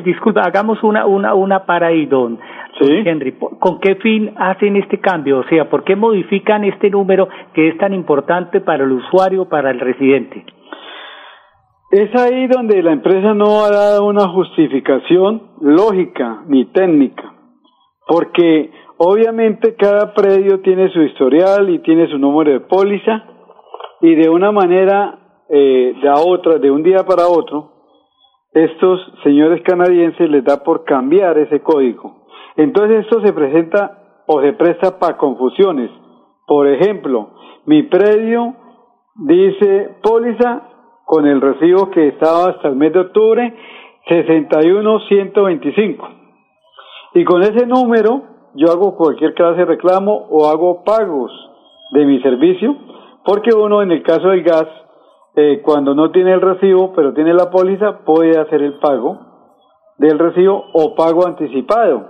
disculpa, 0.06 0.42
hagamos 0.42 0.84
una, 0.84 1.08
una, 1.08 1.34
una 1.34 1.66
para 1.66 1.88
ahí, 1.88 2.06
don, 2.06 2.40
Henry? 2.80 3.34
¿Con 3.60 3.80
qué 3.80 3.96
fin 3.96 4.36
hacen 4.38 4.76
este 4.76 5.00
cambio? 5.00 5.40
O 5.40 5.44
sea, 5.46 5.68
¿por 5.68 5.84
qué 5.84 5.96
modifican 5.96 6.64
este 6.64 6.92
número 6.92 7.28
que 7.54 7.70
es 7.70 7.78
tan 7.80 7.94
importante 7.96 8.62
para 8.62 8.84
el 8.84 8.92
usuario, 8.92 9.50
para 9.50 9.72
el 9.72 9.80
residente? 9.80 10.46
Es 11.90 12.14
ahí 12.22 12.48
donde 12.48 12.84
la 12.84 12.92
empresa 12.92 13.34
no 13.34 13.64
ha 13.66 13.72
dado 13.72 14.06
una 14.06 14.28
justificación 14.28 15.54
lógica 15.62 16.44
ni 16.48 16.66
técnica, 16.66 17.34
porque 18.08 18.72
obviamente 18.98 19.76
cada 19.76 20.14
predio 20.14 20.60
tiene 20.60 20.90
su 20.90 21.02
historial 21.02 21.70
y 21.72 21.80
tiene 21.80 22.08
su 22.10 22.20
número 22.20 22.52
de 22.52 22.60
póliza 22.60 23.24
y 24.02 24.14
de 24.16 24.30
una 24.30 24.52
manera 24.52 25.18
eh, 25.50 25.96
de 26.00 26.10
a 26.10 26.20
otra, 26.20 26.60
de 26.60 26.70
un 26.70 26.84
día 26.84 27.06
para 27.08 27.28
otro, 27.28 27.77
estos 28.54 29.00
señores 29.24 29.62
canadienses 29.64 30.30
les 30.30 30.44
da 30.44 30.64
por 30.64 30.84
cambiar 30.84 31.38
ese 31.38 31.62
código. 31.62 32.28
Entonces 32.56 33.06
esto 33.06 33.22
se 33.22 33.34
presenta 33.34 34.24
o 34.26 34.42
se 34.42 34.54
presta 34.54 35.00
para 35.00 35.18
confusiones. 35.18 35.92
Por 36.48 36.68
ejemplo, 36.68 37.30
mi 37.66 37.84
predio 37.84 38.56
dice 39.16 39.98
póliza 40.02 40.62
con 41.06 41.28
el 41.28 41.42
recibo 41.42 41.90
que 41.92 42.10
estaba 42.10 42.50
hasta 42.50 42.68
el 42.68 42.76
mes 42.76 42.94
de 42.94 43.00
octubre 43.00 43.54
61125. 44.08 46.08
Y 47.14 47.24
con 47.24 47.42
ese 47.42 47.66
número 47.66 48.24
yo 48.56 48.72
hago 48.72 48.96
cualquier 48.96 49.34
clase 49.34 49.60
de 49.60 49.66
reclamo 49.66 50.28
o 50.30 50.48
hago 50.48 50.84
pagos 50.84 51.32
de 51.92 52.06
mi 52.06 52.22
servicio, 52.22 52.76
porque 53.24 53.54
uno 53.54 53.82
en 53.82 53.92
el 53.92 54.04
caso 54.04 54.30
del 54.30 54.44
gas 54.44 54.68
eh, 55.40 55.62
cuando 55.62 55.94
no 55.94 56.10
tiene 56.10 56.34
el 56.34 56.42
recibo, 56.42 56.94
pero 56.96 57.14
tiene 57.14 57.32
la 57.32 57.52
póliza, 57.52 58.00
puede 58.00 58.40
hacer 58.40 58.60
el 58.64 58.80
pago 58.80 59.20
del 60.00 60.18
recibo 60.18 60.66
o 60.74 60.96
pago 60.96 61.28
anticipado. 61.28 62.10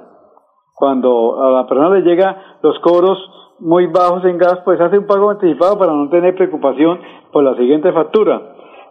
Cuando 0.74 1.44
a 1.44 1.52
la 1.52 1.68
persona 1.68 1.90
le 1.90 2.04
llega 2.04 2.58
los 2.62 2.80
cobros 2.80 3.18
muy 3.60 3.88
bajos 3.88 4.24
en 4.24 4.38
gas, 4.38 4.60
pues 4.64 4.80
hace 4.80 4.98
un 4.98 5.08
pago 5.08 5.30
anticipado 5.30 5.78
para 5.78 5.92
no 5.92 6.08
tener 6.08 6.36
preocupación 6.36 7.02
por 7.34 7.44
la 7.44 7.56
siguiente 7.58 7.92
factura. 7.92 8.42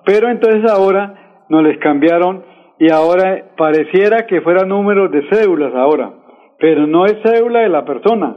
Pero 0.05 0.28
entonces 0.28 0.71
ahora 0.71 1.47
nos 1.49 1.62
les 1.62 1.78
cambiaron 1.78 2.45
y 2.78 2.90
ahora 2.90 3.55
pareciera 3.57 4.26
que 4.26 4.43
fuera 4.43 4.66
número 4.66 5.09
de 5.09 5.26
cédulas 5.31 5.75
ahora, 5.75 6.12
pero 6.59 6.87
no 6.87 7.07
es 7.07 7.16
cédula 7.23 7.61
de 7.61 7.71
la 7.71 7.87
persona. 7.87 8.37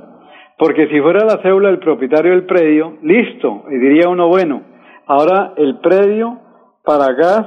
Porque 0.57 0.87
si 0.87 1.01
fuera 1.01 1.25
la 1.25 1.41
cédula 1.41 1.67
del 1.67 1.79
propietario 1.79 2.31
del 2.31 2.45
predio, 2.45 2.93
listo, 3.01 3.63
y 3.69 3.77
diría 3.79 4.07
uno, 4.07 4.29
bueno, 4.29 4.61
ahora 5.09 5.51
el 5.57 5.79
predio 5.79 6.39
para 6.85 7.11
gas 7.13 7.45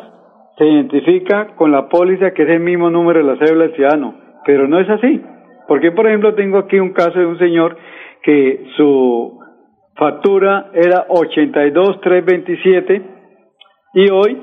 se 0.59 0.66
identifica 0.66 1.57
con 1.57 1.73
la 1.73 1.88
póliza 1.88 2.33
que 2.33 2.42
es 2.42 2.50
el 2.50 2.61
mismo 2.61 2.90
número 2.90 3.21
de 3.21 3.25
la 3.33 3.38
cédula 3.38 3.64
del 3.64 3.75
ciudadano, 3.75 4.14
pero 4.45 4.69
no 4.69 4.78
es 4.78 4.90
así. 4.90 5.23
Porque, 5.69 5.90
por 5.92 6.07
ejemplo, 6.07 6.35
tengo 6.35 6.59
aquí 6.59 6.78
un 6.78 6.92
caso 6.92 7.19
de 7.19 7.25
un 7.25 7.38
señor 7.38 7.78
que 8.23 8.66
su 8.76 9.40
factura 9.97 10.71
era 10.75 11.07
82,327 11.09 13.02
y 13.95 14.11
hoy 14.11 14.42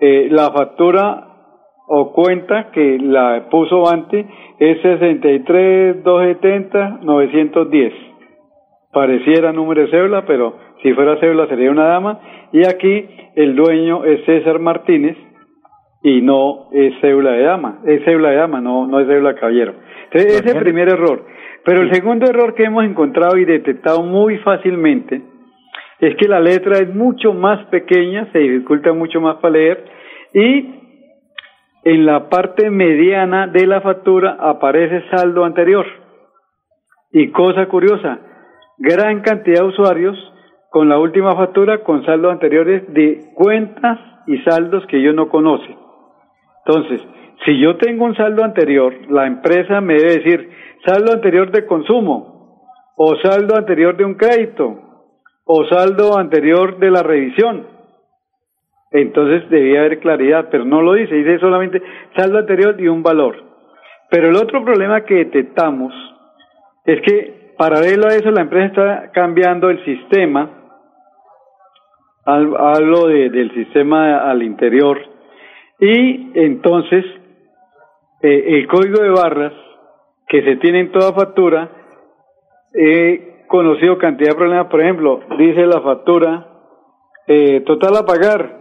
eh, 0.00 0.26
la 0.30 0.50
factura 0.50 1.28
o 1.88 2.12
cuenta 2.12 2.72
que 2.72 2.98
la 2.98 3.48
puso 3.50 3.88
antes 3.88 4.26
es 4.58 4.82
63,270, 4.82 6.98
910. 7.02 7.92
Pareciera 8.92 9.52
número 9.52 9.82
de 9.82 9.90
cédula, 9.90 10.26
pero 10.26 10.65
si 10.82 10.92
fuera 10.92 11.18
cédula 11.18 11.46
sería 11.46 11.70
una 11.70 11.84
dama. 11.84 12.20
Y 12.52 12.66
aquí 12.66 13.08
el 13.34 13.56
dueño 13.56 14.04
es 14.04 14.24
César 14.24 14.58
Martínez 14.58 15.16
y 16.02 16.22
no 16.22 16.68
es 16.72 16.94
cédula 17.00 17.32
de 17.32 17.42
dama. 17.42 17.80
Es 17.84 18.04
cédula 18.04 18.30
de 18.30 18.36
dama, 18.36 18.60
no, 18.60 18.86
no 18.86 19.00
es 19.00 19.06
cédula 19.06 19.32
de 19.32 19.40
caballero. 19.40 19.74
Entonces, 20.04 20.40
ese 20.40 20.50
es 20.50 20.54
el 20.54 20.62
primer 20.62 20.88
error. 20.88 21.24
Pero 21.64 21.82
el 21.82 21.92
segundo 21.92 22.26
error 22.26 22.54
que 22.54 22.64
hemos 22.64 22.84
encontrado 22.84 23.36
y 23.38 23.44
detectado 23.44 24.02
muy 24.02 24.38
fácilmente 24.38 25.20
es 25.98 26.14
que 26.16 26.28
la 26.28 26.40
letra 26.40 26.78
es 26.78 26.94
mucho 26.94 27.32
más 27.32 27.66
pequeña, 27.66 28.30
se 28.32 28.38
dificulta 28.38 28.92
mucho 28.92 29.20
más 29.20 29.36
para 29.36 29.54
leer 29.54 29.84
y 30.32 30.76
en 31.84 32.04
la 32.04 32.28
parte 32.28 32.70
mediana 32.70 33.46
de 33.46 33.66
la 33.66 33.80
factura 33.80 34.36
aparece 34.38 35.02
saldo 35.10 35.44
anterior. 35.44 35.86
Y 37.12 37.30
cosa 37.30 37.66
curiosa, 37.66 38.18
gran 38.78 39.20
cantidad 39.22 39.62
de 39.62 39.68
usuarios 39.68 40.32
con 40.76 40.90
la 40.90 40.98
última 40.98 41.34
factura 41.34 41.82
con 41.82 42.04
saldos 42.04 42.30
anteriores 42.30 42.92
de 42.92 43.30
cuentas 43.32 43.98
y 44.26 44.36
saldos 44.42 44.84
que 44.88 45.00
yo 45.00 45.14
no 45.14 45.30
conoce. 45.30 45.74
Entonces, 46.66 47.00
si 47.46 47.58
yo 47.58 47.78
tengo 47.78 48.04
un 48.04 48.14
saldo 48.14 48.44
anterior, 48.44 48.92
la 49.08 49.26
empresa 49.26 49.80
me 49.80 49.94
debe 49.94 50.18
decir 50.18 50.50
saldo 50.84 51.14
anterior 51.14 51.50
de 51.50 51.64
consumo 51.64 52.60
o 52.94 53.16
saldo 53.22 53.56
anterior 53.56 53.96
de 53.96 54.04
un 54.04 54.16
crédito 54.16 54.78
o 55.46 55.64
saldo 55.64 56.18
anterior 56.18 56.76
de 56.76 56.90
la 56.90 57.02
revisión. 57.02 57.66
Entonces 58.90 59.48
debía 59.48 59.80
haber 59.80 59.98
claridad, 60.00 60.48
pero 60.50 60.66
no 60.66 60.82
lo 60.82 60.92
dice, 60.92 61.14
dice 61.14 61.38
solamente 61.38 61.80
saldo 62.14 62.36
anterior 62.36 62.78
y 62.78 62.88
un 62.88 63.02
valor. 63.02 63.34
Pero 64.10 64.28
el 64.28 64.36
otro 64.36 64.62
problema 64.62 65.06
que 65.06 65.24
detectamos 65.24 65.94
es 66.84 67.00
que 67.00 67.54
paralelo 67.56 68.08
a 68.08 68.14
eso 68.14 68.30
la 68.30 68.42
empresa 68.42 68.66
está 68.66 69.10
cambiando 69.12 69.70
el 69.70 69.82
sistema, 69.86 70.64
hablo 72.26 73.06
de, 73.06 73.30
del 73.30 73.54
sistema 73.54 74.18
al 74.18 74.42
interior, 74.42 74.98
y 75.78 76.32
entonces 76.34 77.04
eh, 78.22 78.58
el 78.58 78.66
código 78.66 79.02
de 79.02 79.10
barras 79.10 79.52
que 80.28 80.42
se 80.42 80.56
tiene 80.56 80.80
en 80.80 80.92
toda 80.92 81.12
factura, 81.12 81.70
he 82.74 83.44
conocido 83.46 83.98
cantidad 83.98 84.30
de 84.30 84.36
problemas, 84.36 84.66
por 84.66 84.80
ejemplo, 84.80 85.20
dice 85.38 85.66
la 85.66 85.80
factura, 85.80 86.46
eh, 87.28 87.60
total 87.60 87.96
a 87.96 88.06
pagar 88.06 88.60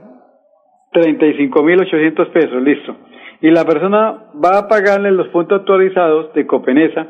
35.800 0.93 2.31
pesos, 2.31 2.61
listo. 2.61 2.95
Y 3.41 3.51
la 3.51 3.65
persona 3.65 4.29
va 4.43 4.59
a 4.59 4.67
pagarle 4.67 5.11
los 5.11 5.27
puntos 5.29 5.59
actualizados 5.59 6.33
de 6.33 6.47
Copenesa, 6.47 7.07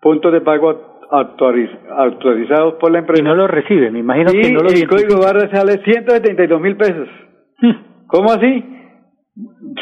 puntos 0.00 0.32
de 0.32 0.40
pago 0.40 0.95
autorizados 1.10 2.74
por 2.74 2.90
la 2.90 3.00
empresa. 3.00 3.22
Y 3.22 3.24
no 3.24 3.34
lo 3.34 3.46
recibe, 3.46 3.90
me 3.90 4.00
imagino 4.00 4.32
que 4.32 4.52
no 4.52 4.60
lo 4.60 4.70
el 4.70 4.88
código 4.88 5.20
barra 5.20 5.50
sale 5.50 5.82
172 5.82 6.60
mil 6.60 6.76
pesos. 6.76 7.08
¿Cómo 8.06 8.30
así? 8.30 8.64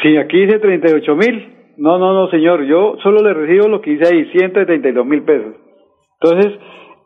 Si 0.01 0.17
aquí 0.17 0.45
dice 0.45 0.59
38 0.59 1.15
mil. 1.15 1.51
No, 1.77 1.97
no, 1.97 2.13
no, 2.13 2.29
señor. 2.29 2.63
Yo 2.63 2.95
solo 3.03 3.21
le 3.21 3.33
recibo 3.33 3.67
lo 3.67 3.81
que 3.81 3.91
dice 3.91 4.13
ahí, 4.13 4.25
172 4.31 5.05
mil 5.05 5.23
pesos. 5.23 5.55
Entonces, 6.21 6.59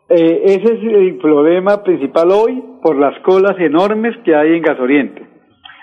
eh, 0.08 0.42
ese 0.44 0.74
es 0.74 0.82
el 0.82 1.18
problema 1.18 1.82
principal 1.82 2.30
hoy 2.32 2.62
por 2.82 2.96
las 2.96 3.18
colas 3.20 3.58
enormes 3.58 4.16
que 4.24 4.34
hay 4.34 4.54
en 4.54 4.62
Gasoriente. 4.62 5.26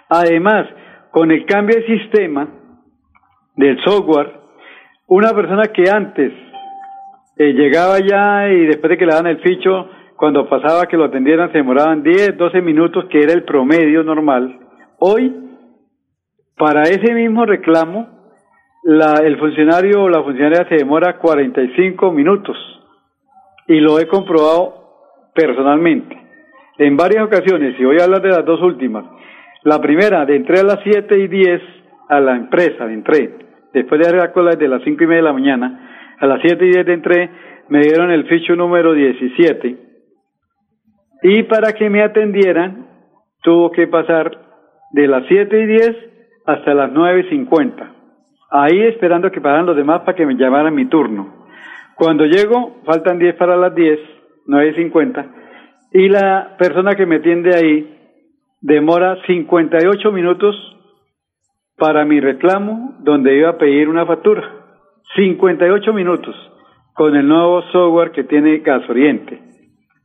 Además, 0.09 0.67
con 1.11 1.31
el 1.31 1.45
cambio 1.45 1.77
de 1.77 1.85
sistema 1.85 2.47
del 3.55 3.79
software, 3.83 4.33
una 5.07 5.31
persona 5.31 5.63
que 5.73 5.89
antes 5.89 6.33
eh, 7.37 7.53
llegaba 7.53 7.99
ya 7.99 8.49
y 8.49 8.65
después 8.65 8.89
de 8.89 8.97
que 8.97 9.05
le 9.05 9.11
daban 9.11 9.27
el 9.27 9.39
ficho, 9.39 9.89
cuando 10.15 10.49
pasaba 10.49 10.87
que 10.87 10.97
lo 10.97 11.05
atendieran 11.05 11.51
se 11.51 11.59
demoraban 11.59 12.01
10, 12.01 12.37
12 12.37 12.61
minutos, 12.61 13.05
que 13.05 13.21
era 13.21 13.33
el 13.33 13.43
promedio 13.43 14.03
normal. 14.03 14.59
Hoy, 14.99 15.33
para 16.57 16.83
ese 16.83 17.13
mismo 17.13 17.45
reclamo, 17.45 18.07
la, 18.83 19.15
el 19.23 19.37
funcionario 19.37 20.03
o 20.03 20.09
la 20.09 20.23
funcionaria 20.23 20.67
se 20.69 20.75
demora 20.75 21.19
45 21.19 22.11
minutos 22.11 22.57
y 23.67 23.79
lo 23.79 23.99
he 23.99 24.07
comprobado 24.07 25.31
personalmente. 25.35 26.17
En 26.79 26.97
varias 26.97 27.23
ocasiones, 27.23 27.79
y 27.79 27.85
voy 27.85 27.99
a 27.99 28.05
hablar 28.05 28.21
de 28.21 28.29
las 28.29 28.45
dos 28.45 28.61
últimas, 28.61 29.05
la 29.63 29.79
primera, 29.81 30.25
de 30.25 30.35
entré 30.35 30.59
a 30.59 30.63
las 30.63 30.79
7 30.83 31.19
y 31.19 31.27
10 31.27 31.61
a 32.09 32.19
la 32.19 32.35
empresa, 32.35 32.85
entré, 32.85 33.35
después 33.73 33.99
de 33.99 34.07
hacer 34.07 34.19
la 34.19 34.31
cola 34.31 34.51
desde 34.51 34.67
las 34.67 34.81
5 34.83 35.03
y 35.03 35.07
media 35.07 35.17
de 35.17 35.27
la 35.27 35.33
mañana, 35.33 35.87
a 36.19 36.27
las 36.27 36.41
7 36.41 36.65
y 36.65 36.71
10 36.71 36.87
entré, 36.87 37.29
me 37.69 37.81
dieron 37.81 38.11
el 38.11 38.25
ficho 38.27 38.55
número 38.55 38.93
17 38.93 39.77
y 41.23 41.43
para 41.43 41.73
que 41.73 41.89
me 41.89 42.03
atendieran 42.03 42.87
tuvo 43.41 43.71
que 43.71 43.87
pasar 43.87 44.31
de 44.91 45.07
las 45.07 45.25
7 45.27 45.59
y 45.59 45.65
10 45.65 45.95
hasta 46.45 46.73
las 46.73 46.91
9 46.91 47.25
y 47.25 47.29
50. 47.29 47.93
Ahí 48.49 48.81
esperando 48.83 49.31
que 49.31 49.41
pasaran 49.41 49.65
los 49.65 49.75
demás 49.75 50.01
para 50.01 50.15
que 50.15 50.25
me 50.25 50.35
llamaran 50.35 50.73
mi 50.73 50.85
turno. 50.85 51.45
Cuando 51.95 52.25
llego, 52.25 52.77
faltan 52.85 53.19
10 53.19 53.35
para 53.35 53.57
las 53.57 53.73
10, 53.75 53.99
9 54.45 54.69
y 54.69 54.73
50, 54.75 55.25
y 55.93 56.09
la 56.09 56.55
persona 56.57 56.95
que 56.95 57.05
me 57.05 57.17
atiende 57.17 57.55
ahí 57.55 57.97
demora 58.61 59.17
58 59.25 60.11
minutos 60.11 60.55
para 61.77 62.05
mi 62.05 62.19
reclamo 62.19 62.95
donde 62.99 63.37
iba 63.37 63.49
a 63.49 63.57
pedir 63.57 63.89
una 63.89 64.05
factura. 64.05 64.56
58 65.15 65.93
minutos 65.93 66.35
con 66.93 67.15
el 67.15 67.27
nuevo 67.27 67.61
software 67.71 68.11
que 68.11 68.23
tiene 68.23 68.59
Gas 68.59 68.89
Oriente. 68.89 69.39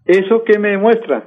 ¿Eso 0.04 0.44
qué 0.44 0.58
me 0.58 0.70
demuestra? 0.70 1.24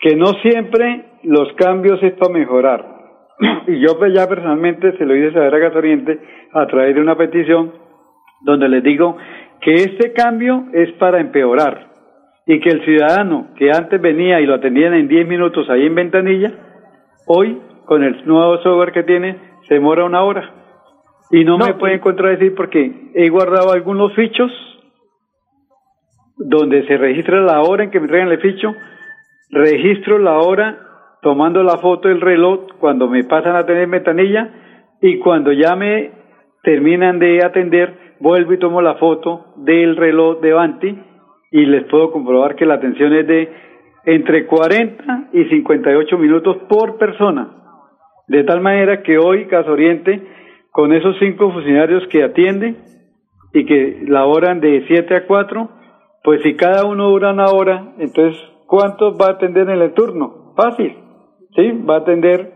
Que 0.00 0.16
no 0.16 0.26
siempre 0.42 1.06
los 1.22 1.52
cambios 1.54 2.02
es 2.02 2.12
para 2.14 2.32
mejorar. 2.32 3.00
y 3.66 3.80
yo 3.80 3.98
pues 3.98 4.12
ya 4.14 4.26
personalmente 4.28 4.96
se 4.96 5.04
lo 5.04 5.16
hice 5.16 5.32
saber 5.32 5.54
a 5.54 5.58
Gas 5.58 5.76
Oriente 5.76 6.18
a 6.52 6.66
través 6.66 6.94
de 6.94 7.00
una 7.00 7.16
petición 7.16 7.72
donde 8.42 8.68
les 8.68 8.82
digo 8.82 9.16
que 9.60 9.74
este 9.74 10.12
cambio 10.12 10.66
es 10.72 10.92
para 10.92 11.20
empeorar 11.20 11.88
y 12.46 12.60
que 12.60 12.70
el 12.70 12.84
ciudadano 12.84 13.48
que 13.56 13.70
antes 13.70 14.00
venía 14.00 14.40
y 14.40 14.46
lo 14.46 14.54
atendían 14.54 14.94
en 14.94 15.08
10 15.08 15.28
minutos 15.28 15.68
ahí 15.68 15.86
en 15.86 15.94
ventanilla, 15.94 16.52
hoy 17.26 17.60
con 17.84 18.02
el 18.02 18.26
nuevo 18.26 18.58
software 18.58 18.92
que 18.92 19.02
tiene 19.02 19.36
se 19.68 19.74
demora 19.74 20.04
una 20.04 20.22
hora. 20.22 20.59
Y 21.30 21.44
no, 21.44 21.58
me 21.58 21.74
pueden 21.74 22.00
contradecir 22.00 22.54
porque 22.54 23.10
he 23.14 23.28
guardado 23.28 23.72
algunos 23.72 24.12
fichos 24.14 24.50
donde 26.36 26.86
se 26.86 26.96
registra 26.96 27.40
la 27.40 27.60
hora 27.60 27.84
en 27.84 27.90
que 27.90 28.00
me 28.00 28.08
traigan 28.08 28.32
el 28.32 28.40
ficho, 28.40 28.74
registro 29.50 30.18
la 30.18 30.38
hora 30.38 30.78
tomando 31.22 31.62
la 31.62 31.78
foto 31.78 32.08
del 32.08 32.20
reloj 32.20 32.66
cuando 32.78 33.08
me 33.08 33.24
pasan 33.24 33.56
a 33.56 33.66
tener 33.66 33.88
ventanilla 33.88 34.50
y 35.02 35.18
cuando 35.18 35.52
ya 35.52 35.76
me 35.76 36.10
terminan 36.62 37.18
de 37.18 37.44
atender, 37.44 38.16
vuelvo 38.20 38.52
y 38.52 38.58
tomo 38.58 38.80
la 38.82 38.96
foto 38.96 39.54
del 39.56 39.96
reloj 39.96 40.40
de 40.40 40.52
Banti 40.52 40.98
y 41.52 41.66
les 41.66 41.84
puedo 41.84 42.10
comprobar 42.10 42.54
que 42.56 42.66
la 42.66 42.74
atención 42.74 43.12
es 43.12 43.26
de 43.26 43.52
entre 44.04 44.46
40 44.46 45.28
y 45.32 45.44
58 45.44 46.18
minutos 46.18 46.56
por 46.68 46.96
persona. 46.98 47.48
De 48.28 48.44
tal 48.44 48.60
manera 48.60 49.02
que 49.02 49.18
hoy 49.18 49.46
Caso 49.46 49.72
Oriente, 49.72 50.22
con 50.70 50.92
esos 50.92 51.16
cinco 51.18 51.52
funcionarios 51.52 52.06
que 52.08 52.22
atienden 52.22 52.78
y 53.52 53.66
que 53.66 54.04
laboran 54.06 54.60
de 54.60 54.84
7 54.86 55.14
a 55.14 55.26
4, 55.26 55.68
pues 56.22 56.42
si 56.42 56.54
cada 56.54 56.84
uno 56.86 57.08
dura 57.08 57.32
una 57.32 57.46
hora, 57.46 57.94
entonces 57.98 58.40
¿cuántos 58.66 59.16
va 59.20 59.26
a 59.26 59.32
atender 59.32 59.68
en 59.68 59.80
el 59.80 59.92
turno? 59.94 60.54
Fácil, 60.56 60.96
¿sí? 61.56 61.72
Va 61.88 61.96
a 61.96 61.98
atender 62.00 62.52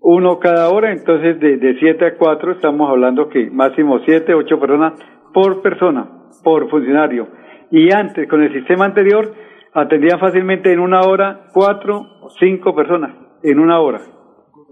uno 0.00 0.38
cada 0.38 0.70
hora, 0.70 0.92
entonces 0.92 1.38
de, 1.40 1.58
de 1.58 1.78
7 1.78 2.06
a 2.06 2.16
4 2.16 2.52
estamos 2.52 2.88
hablando 2.88 3.28
que 3.28 3.50
máximo 3.50 3.98
7, 4.04 4.32
8 4.34 4.60
personas 4.60 4.94
por 5.34 5.60
persona, 5.60 6.08
por 6.42 6.70
funcionario. 6.70 7.28
Y 7.70 7.92
antes, 7.92 8.28
con 8.28 8.42
el 8.42 8.52
sistema 8.52 8.86
anterior, 8.86 9.34
atendían 9.74 10.18
fácilmente 10.18 10.72
en 10.72 10.80
una 10.80 11.00
hora 11.02 11.48
4 11.52 11.96
o 12.22 12.30
5 12.30 12.74
personas, 12.74 13.14
en 13.42 13.58
una 13.58 13.80
hora. 13.80 14.00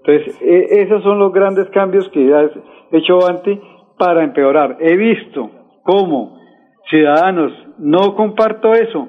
Entonces, 0.07 0.41
e, 0.41 0.83
esos 0.83 1.03
son 1.03 1.19
los 1.19 1.33
grandes 1.33 1.69
cambios 1.71 2.09
que 2.11 2.31
he 2.31 2.97
hecho 2.97 3.27
antes 3.29 3.59
para 3.99 4.23
empeorar. 4.23 4.77
He 4.81 4.97
visto 4.97 5.51
cómo 5.83 6.39
ciudadanos, 6.89 7.53
no 7.79 8.15
comparto 8.15 8.73
eso, 8.73 9.09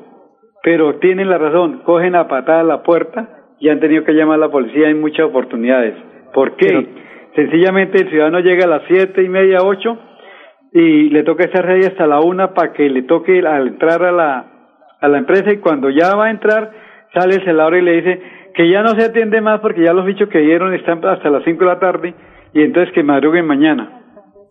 pero 0.63 0.95
tienen 0.95 1.29
la 1.29 1.37
razón, 1.37 1.81
cogen 1.85 2.15
a 2.15 2.27
patada 2.27 2.63
la 2.63 2.83
puerta 2.83 3.29
y 3.59 3.69
han 3.69 3.79
tenido 3.79 4.03
que 4.03 4.13
llamar 4.13 4.35
a 4.35 4.47
la 4.47 4.51
policía 4.51 4.89
en 4.89 4.99
muchas 4.99 5.27
oportunidades. 5.27 5.93
¿Por 6.33 6.55
qué? 6.55 6.87
Sencillamente 7.35 8.01
el 8.01 8.09
ciudadano 8.09 8.39
llega 8.39 8.65
a 8.65 8.67
las 8.67 8.83
siete 8.87 9.23
y 9.23 9.29
media, 9.29 9.59
ocho, 9.63 9.97
y 10.73 11.09
le 11.09 11.23
toca 11.23 11.45
estar 11.45 11.65
ahí 11.69 11.81
hasta 11.81 12.07
la 12.07 12.19
una 12.19 12.53
para 12.53 12.73
que 12.73 12.89
le 12.89 13.03
toque 13.03 13.39
al 13.39 13.67
entrar 13.67 14.03
a 14.03 14.11
la, 14.11 14.45
a 14.99 15.07
la 15.07 15.17
empresa 15.17 15.51
y 15.51 15.57
cuando 15.57 15.89
ya 15.89 16.15
va 16.15 16.25
a 16.25 16.31
entrar, 16.31 16.71
sale 17.13 17.35
el 17.35 17.45
celador 17.45 17.77
y 17.77 17.81
le 17.81 17.91
dice 17.93 18.21
que 18.57 18.67
ya 18.67 18.81
no 18.81 18.89
se 18.99 19.05
atiende 19.05 19.39
más 19.39 19.59
porque 19.59 19.83
ya 19.83 19.93
los 19.93 20.03
bichos 20.03 20.29
que 20.29 20.39
dieron 20.39 20.73
están 20.73 21.05
hasta 21.05 21.29
las 21.29 21.43
cinco 21.43 21.59
de 21.59 21.69
la 21.69 21.79
tarde 21.79 22.15
y 22.55 22.63
entonces 22.63 22.91
que 22.91 23.03
madruguen 23.03 23.45
mañana. 23.45 24.01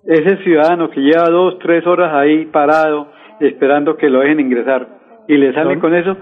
Ese 0.05 0.37
ciudadano 0.45 0.91
que 0.91 1.01
lleva 1.01 1.29
dos, 1.29 1.59
tres 1.59 1.85
horas 1.89 2.15
ahí 2.15 2.47
parado 2.47 3.09
esperando 3.41 3.97
que 3.97 4.09
lo 4.09 4.21
dejen 4.21 4.39
ingresar 4.39 4.87
y 5.27 5.37
le 5.37 5.53
salen 5.53 5.81
con 5.81 5.93
eso, 5.93 6.17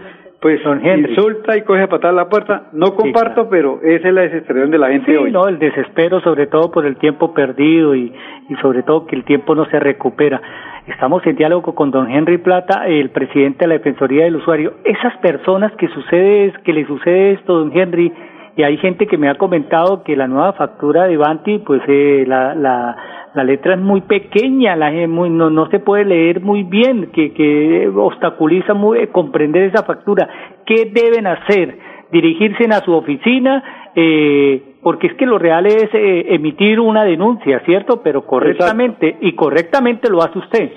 pues 0.44 0.61
insulta 0.61 1.57
y 1.57 1.62
coge 1.62 1.85
a 1.85 1.88
patar 1.88 2.12
la 2.12 2.28
puerta. 2.28 2.64
No 2.74 2.94
comparto, 2.94 3.48
pero 3.48 3.80
esa 3.83 4.09
es 4.09 4.12
la 4.12 4.20
desesperación 4.20 4.70
de 4.70 4.76
la 4.76 4.88
gente 4.90 5.11
sí, 5.11 5.16
hoy. 5.16 5.33
no, 5.33 5.48
el 5.48 5.59
desespero 5.59 6.20
sobre 6.20 6.48
todo 6.48 6.70
por 6.70 6.85
el 6.85 6.98
tiempo 6.98 7.33
perdido 7.33 7.94
y, 7.94 8.12
y 8.50 8.54
sobre 8.57 8.83
todo 8.83 9.07
que 9.07 9.16
el 9.16 9.24
tiempo 9.24 9.54
no 9.54 9.64
se 9.70 9.80
recupera. 9.80 10.42
Estamos 10.87 11.26
en 11.26 11.37
diálogo 11.37 11.74
con 11.74 11.90
don 11.90 12.11
Henry 12.11 12.37
Plata, 12.37 12.87
el 12.87 13.09
presidente 13.09 13.61
de 13.61 13.68
la 13.68 13.74
Defensoría 13.76 14.24
del 14.24 14.37
Usuario. 14.37 14.74
Esas 14.85 15.16
personas 15.22 15.72
que 15.78 15.88
sucede, 15.88 16.52
que 16.62 16.74
le 16.74 16.87
sucede 16.87 17.33
esto, 17.33 17.61
don 17.61 17.72
Henry, 17.74 18.12
y 18.54 18.64
hay 18.64 18.76
gente 18.76 19.07
que 19.07 19.16
me 19.16 19.30
ha 19.30 19.37
comentado 19.37 20.02
que 20.02 20.14
la 20.14 20.28
nueva 20.28 20.52
factura 20.52 21.07
de 21.07 21.16
Banti, 21.16 21.61
pues 21.61 21.80
eh, 21.88 22.24
la, 22.28 22.54
la, 22.54 22.94
la 23.35 23.42
letra 23.42 23.75
es 23.75 23.81
muy 23.81 24.03
pequeña, 24.03 24.77
la, 24.77 24.90
muy, 25.09 25.29
no, 25.29 25.51
no 25.51 25.68
se 25.68 25.81
puede 25.81 26.05
leer 26.05 26.40
muy 26.40 26.62
bien, 26.62 27.11
que, 27.12 27.33
que 27.33 27.88
obstaculiza 27.88 28.75
muy, 28.75 28.99
eh, 28.99 29.09
comprender 29.09 29.64
esa 29.64 29.83
factura. 29.83 30.29
¿Qué 30.64 30.90
deben 30.92 31.27
hacer? 31.27 31.79
Dirigirse 32.12 32.64
a 32.66 32.81
su 32.85 32.92
oficina, 32.92 33.90
eh, 33.97 34.77
porque 34.83 35.09
es 35.09 35.14
que 35.14 35.27
lo 35.27 35.38
real 35.38 35.66
es 35.66 35.88
eh, 35.92 36.27
emitir 36.35 36.79
una 36.79 37.05
denuncia, 37.05 37.61
¿cierto? 37.64 38.03
Pero 38.03 38.25
correctamente, 38.25 39.16
y 39.20 39.33
correctamente 39.33 40.09
lo 40.11 40.18
hace 40.18 40.38
usted. 40.38 40.70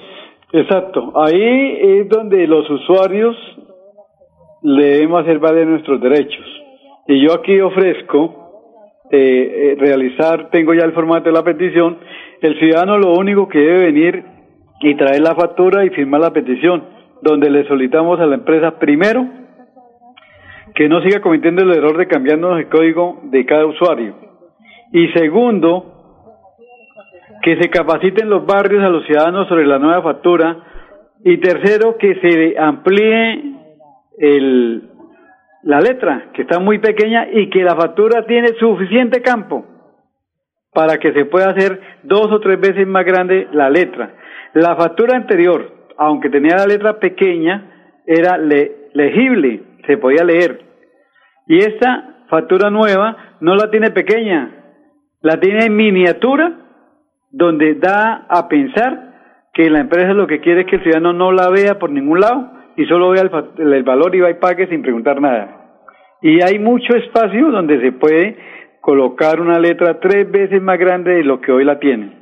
Exacto, 0.51 1.13
ahí 1.15 1.77
es 1.79 2.09
donde 2.09 2.47
los 2.47 2.67
usuarios 2.69 3.35
le 4.63 4.85
debemos 4.85 5.21
hacer 5.21 5.37
valer 5.37 5.67
nuestros 5.67 6.01
derechos. 6.01 6.45
Y 7.07 7.21
yo 7.21 7.33
aquí 7.33 7.59
ofrezco 7.61 8.46
eh, 9.11 9.73
eh, 9.73 9.75
realizar, 9.79 10.49
tengo 10.49 10.73
ya 10.73 10.83
el 10.83 10.93
formato 10.93 11.25
de 11.25 11.31
la 11.31 11.43
petición, 11.43 11.97
el 12.41 12.57
ciudadano 12.59 12.97
lo 12.97 13.13
único 13.13 13.47
que 13.47 13.59
debe 13.59 13.85
venir 13.85 14.23
y 14.81 14.95
traer 14.95 15.21
la 15.21 15.35
factura 15.35 15.85
y 15.85 15.89
firmar 15.89 16.21
la 16.21 16.33
petición, 16.33 16.83
donde 17.21 17.49
le 17.49 17.67
solicitamos 17.67 18.19
a 18.19 18.25
la 18.25 18.35
empresa 18.35 18.77
primero 18.77 19.27
que 20.77 20.87
no 20.87 21.01
siga 21.01 21.21
cometiendo 21.21 21.63
el 21.63 21.71
error 21.71 21.97
de 21.97 22.07
cambiarnos 22.07 22.59
el 22.59 22.69
código 22.69 23.21
de 23.23 23.45
cada 23.45 23.65
usuario. 23.65 24.15
Y 24.91 25.07
segundo, 25.07 25.97
que 27.41 27.59
se 27.59 27.69
capaciten 27.69 28.29
los 28.29 28.45
barrios 28.45 28.83
a 28.83 28.89
los 28.89 29.05
ciudadanos 29.05 29.47
sobre 29.47 29.65
la 29.65 29.79
nueva 29.79 30.03
factura. 30.03 30.57
Y 31.23 31.37
tercero, 31.37 31.97
que 31.97 32.15
se 32.21 32.59
amplíe 32.59 33.55
el, 34.19 34.89
la 35.63 35.81
letra, 35.81 36.29
que 36.33 36.43
está 36.43 36.59
muy 36.59 36.79
pequeña 36.79 37.27
y 37.31 37.49
que 37.49 37.63
la 37.63 37.75
factura 37.75 38.25
tiene 38.25 38.49
suficiente 38.59 39.21
campo 39.21 39.65
para 40.73 40.97
que 40.97 41.11
se 41.13 41.25
pueda 41.25 41.49
hacer 41.49 41.81
dos 42.03 42.31
o 42.31 42.39
tres 42.39 42.59
veces 42.59 42.87
más 42.87 43.03
grande 43.03 43.47
la 43.51 43.69
letra. 43.69 44.13
La 44.53 44.75
factura 44.75 45.17
anterior, 45.17 45.71
aunque 45.97 46.29
tenía 46.29 46.57
la 46.57 46.67
letra 46.67 46.99
pequeña, 46.99 48.01
era 48.05 48.37
legible, 48.37 49.63
se 49.85 49.97
podía 49.97 50.23
leer. 50.23 50.61
Y 51.47 51.57
esta 51.57 52.23
factura 52.29 52.69
nueva 52.69 53.35
no 53.39 53.55
la 53.55 53.71
tiene 53.71 53.91
pequeña, 53.91 54.51
la 55.21 55.39
tiene 55.39 55.65
en 55.65 55.75
miniatura, 55.75 56.53
donde 57.31 57.75
da 57.75 58.25
a 58.29 58.47
pensar 58.47 59.49
que 59.53 59.69
la 59.69 59.79
empresa 59.79 60.13
lo 60.13 60.27
que 60.27 60.39
quiere 60.39 60.61
es 60.61 60.67
que 60.67 60.77
el 60.77 60.83
ciudadano 60.83 61.13
no 61.13 61.31
la 61.31 61.49
vea 61.49 61.79
por 61.79 61.89
ningún 61.89 62.19
lado 62.19 62.56
y 62.77 62.85
solo 62.85 63.09
vea 63.09 63.23
el, 63.23 63.73
el 63.73 63.83
valor 63.83 64.15
y 64.15 64.21
va 64.21 64.29
y 64.29 64.35
pague 64.35 64.67
sin 64.67 64.81
preguntar 64.81 65.19
nada. 65.19 65.81
Y 66.21 66.41
hay 66.41 66.57
mucho 66.59 66.95
espacio 66.95 67.51
donde 67.51 67.79
se 67.81 67.91
puede 67.91 68.37
colocar 68.81 69.41
una 69.41 69.59
letra 69.59 69.99
tres 69.99 70.31
veces 70.31 70.61
más 70.61 70.77
grande 70.79 71.15
de 71.15 71.23
lo 71.23 71.41
que 71.41 71.51
hoy 71.51 71.65
la 71.65 71.79
tiene. 71.79 72.13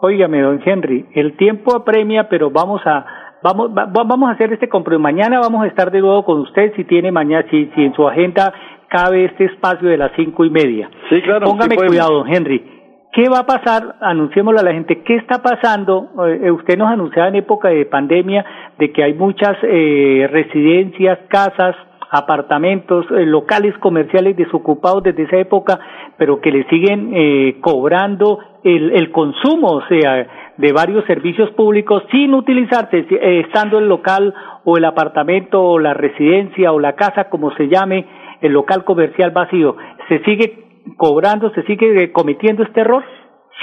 Óigame, 0.00 0.40
don 0.42 0.60
Henry, 0.64 1.06
el 1.14 1.36
tiempo 1.36 1.74
apremia, 1.74 2.28
pero 2.28 2.50
vamos 2.50 2.82
a 2.84 3.04
vamos 3.42 3.70
va- 3.70 3.86
vamos 3.86 4.28
a 4.28 4.32
hacer 4.32 4.52
este 4.52 4.68
compromiso. 4.68 5.00
Mañana 5.02 5.40
vamos 5.40 5.64
a 5.64 5.68
estar 5.68 5.90
de 5.90 6.00
nuevo 6.00 6.24
con 6.24 6.40
usted 6.40 6.72
si 6.76 6.84
tiene 6.84 7.10
mañana 7.10 7.46
si, 7.50 7.66
si 7.74 7.82
en 7.84 7.94
su 7.94 8.06
agenda 8.06 8.52
cabe 8.88 9.24
este 9.24 9.44
espacio 9.46 9.88
de 9.88 9.96
las 9.96 10.12
cinco 10.16 10.44
y 10.44 10.50
media. 10.50 10.90
Sí, 11.08 11.22
claro. 11.22 11.46
Póngame 11.46 11.76
sí 11.76 11.86
cuidado, 11.86 12.18
don 12.18 12.28
Henry. 12.28 12.81
¿Qué 13.12 13.28
va 13.28 13.40
a 13.40 13.46
pasar? 13.46 13.96
Anunciémosle 14.00 14.60
a 14.60 14.64
la 14.64 14.72
gente. 14.72 15.02
¿Qué 15.02 15.16
está 15.16 15.42
pasando? 15.42 16.08
Eh, 16.26 16.50
usted 16.50 16.78
nos 16.78 16.90
anunciaba 16.90 17.28
en 17.28 17.36
época 17.36 17.68
de 17.68 17.84
pandemia 17.84 18.44
de 18.78 18.90
que 18.90 19.04
hay 19.04 19.12
muchas 19.14 19.56
eh, 19.62 20.28
residencias, 20.30 21.18
casas, 21.28 21.76
apartamentos, 22.12 23.06
eh, 23.10 23.24
locales 23.24 23.76
comerciales 23.78 24.36
desocupados 24.36 25.02
desde 25.02 25.22
esa 25.24 25.38
época, 25.38 25.80
pero 26.18 26.40
que 26.40 26.52
le 26.52 26.64
siguen 26.68 27.10
eh, 27.14 27.56
cobrando 27.62 28.38
el, 28.62 28.92
el 28.92 29.10
consumo, 29.10 29.68
o 29.68 29.86
sea, 29.88 30.26
de 30.58 30.72
varios 30.72 31.06
servicios 31.06 31.50
públicos 31.52 32.02
sin 32.10 32.34
utilizarse, 32.34 33.06
eh, 33.10 33.40
estando 33.46 33.78
el 33.78 33.88
local 33.88 34.34
o 34.64 34.76
el 34.76 34.84
apartamento 34.84 35.62
o 35.62 35.78
la 35.78 35.94
residencia 35.94 36.72
o 36.72 36.78
la 36.78 36.92
casa, 36.92 37.30
como 37.30 37.54
se 37.56 37.68
llame, 37.68 38.06
el 38.42 38.52
local 38.52 38.84
comercial 38.84 39.30
vacío. 39.30 39.76
¿Se 40.08 40.22
sigue 40.24 40.61
cobrando, 40.96 41.50
se 41.54 41.62
sigue 41.64 42.12
cometiendo 42.12 42.62
este 42.62 42.80
error? 42.80 43.04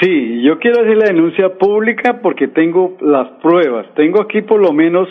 Sí, 0.02 0.42
yo 0.44 0.60
quiero 0.60 0.82
hacer 0.82 0.98
la 0.98 1.08
denuncia 1.08 1.58
pública 1.58 2.22
porque 2.22 2.48
tengo 2.48 2.98
las 3.02 3.28
pruebas. 3.42 3.88
Tengo 3.96 4.22
aquí 4.22 4.42
por 4.42 4.62
lo 4.62 4.72
menos 4.72 5.10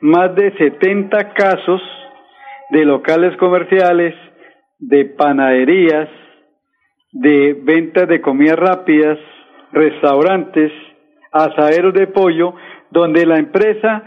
más 0.00 0.34
de 0.34 0.52
70 0.56 1.34
casos 1.34 1.82
de 2.70 2.84
locales 2.84 3.36
comerciales, 3.36 4.14
de 4.78 5.04
panaderías, 5.04 6.08
de 7.12 7.54
ventas 7.62 8.08
de 8.08 8.20
comidas 8.20 8.58
rápidas, 8.58 9.18
restaurantes, 9.72 10.72
asaderos 11.32 11.92
de 11.92 12.06
pollo, 12.06 12.54
donde 12.90 13.26
la 13.26 13.36
empresa 13.36 14.04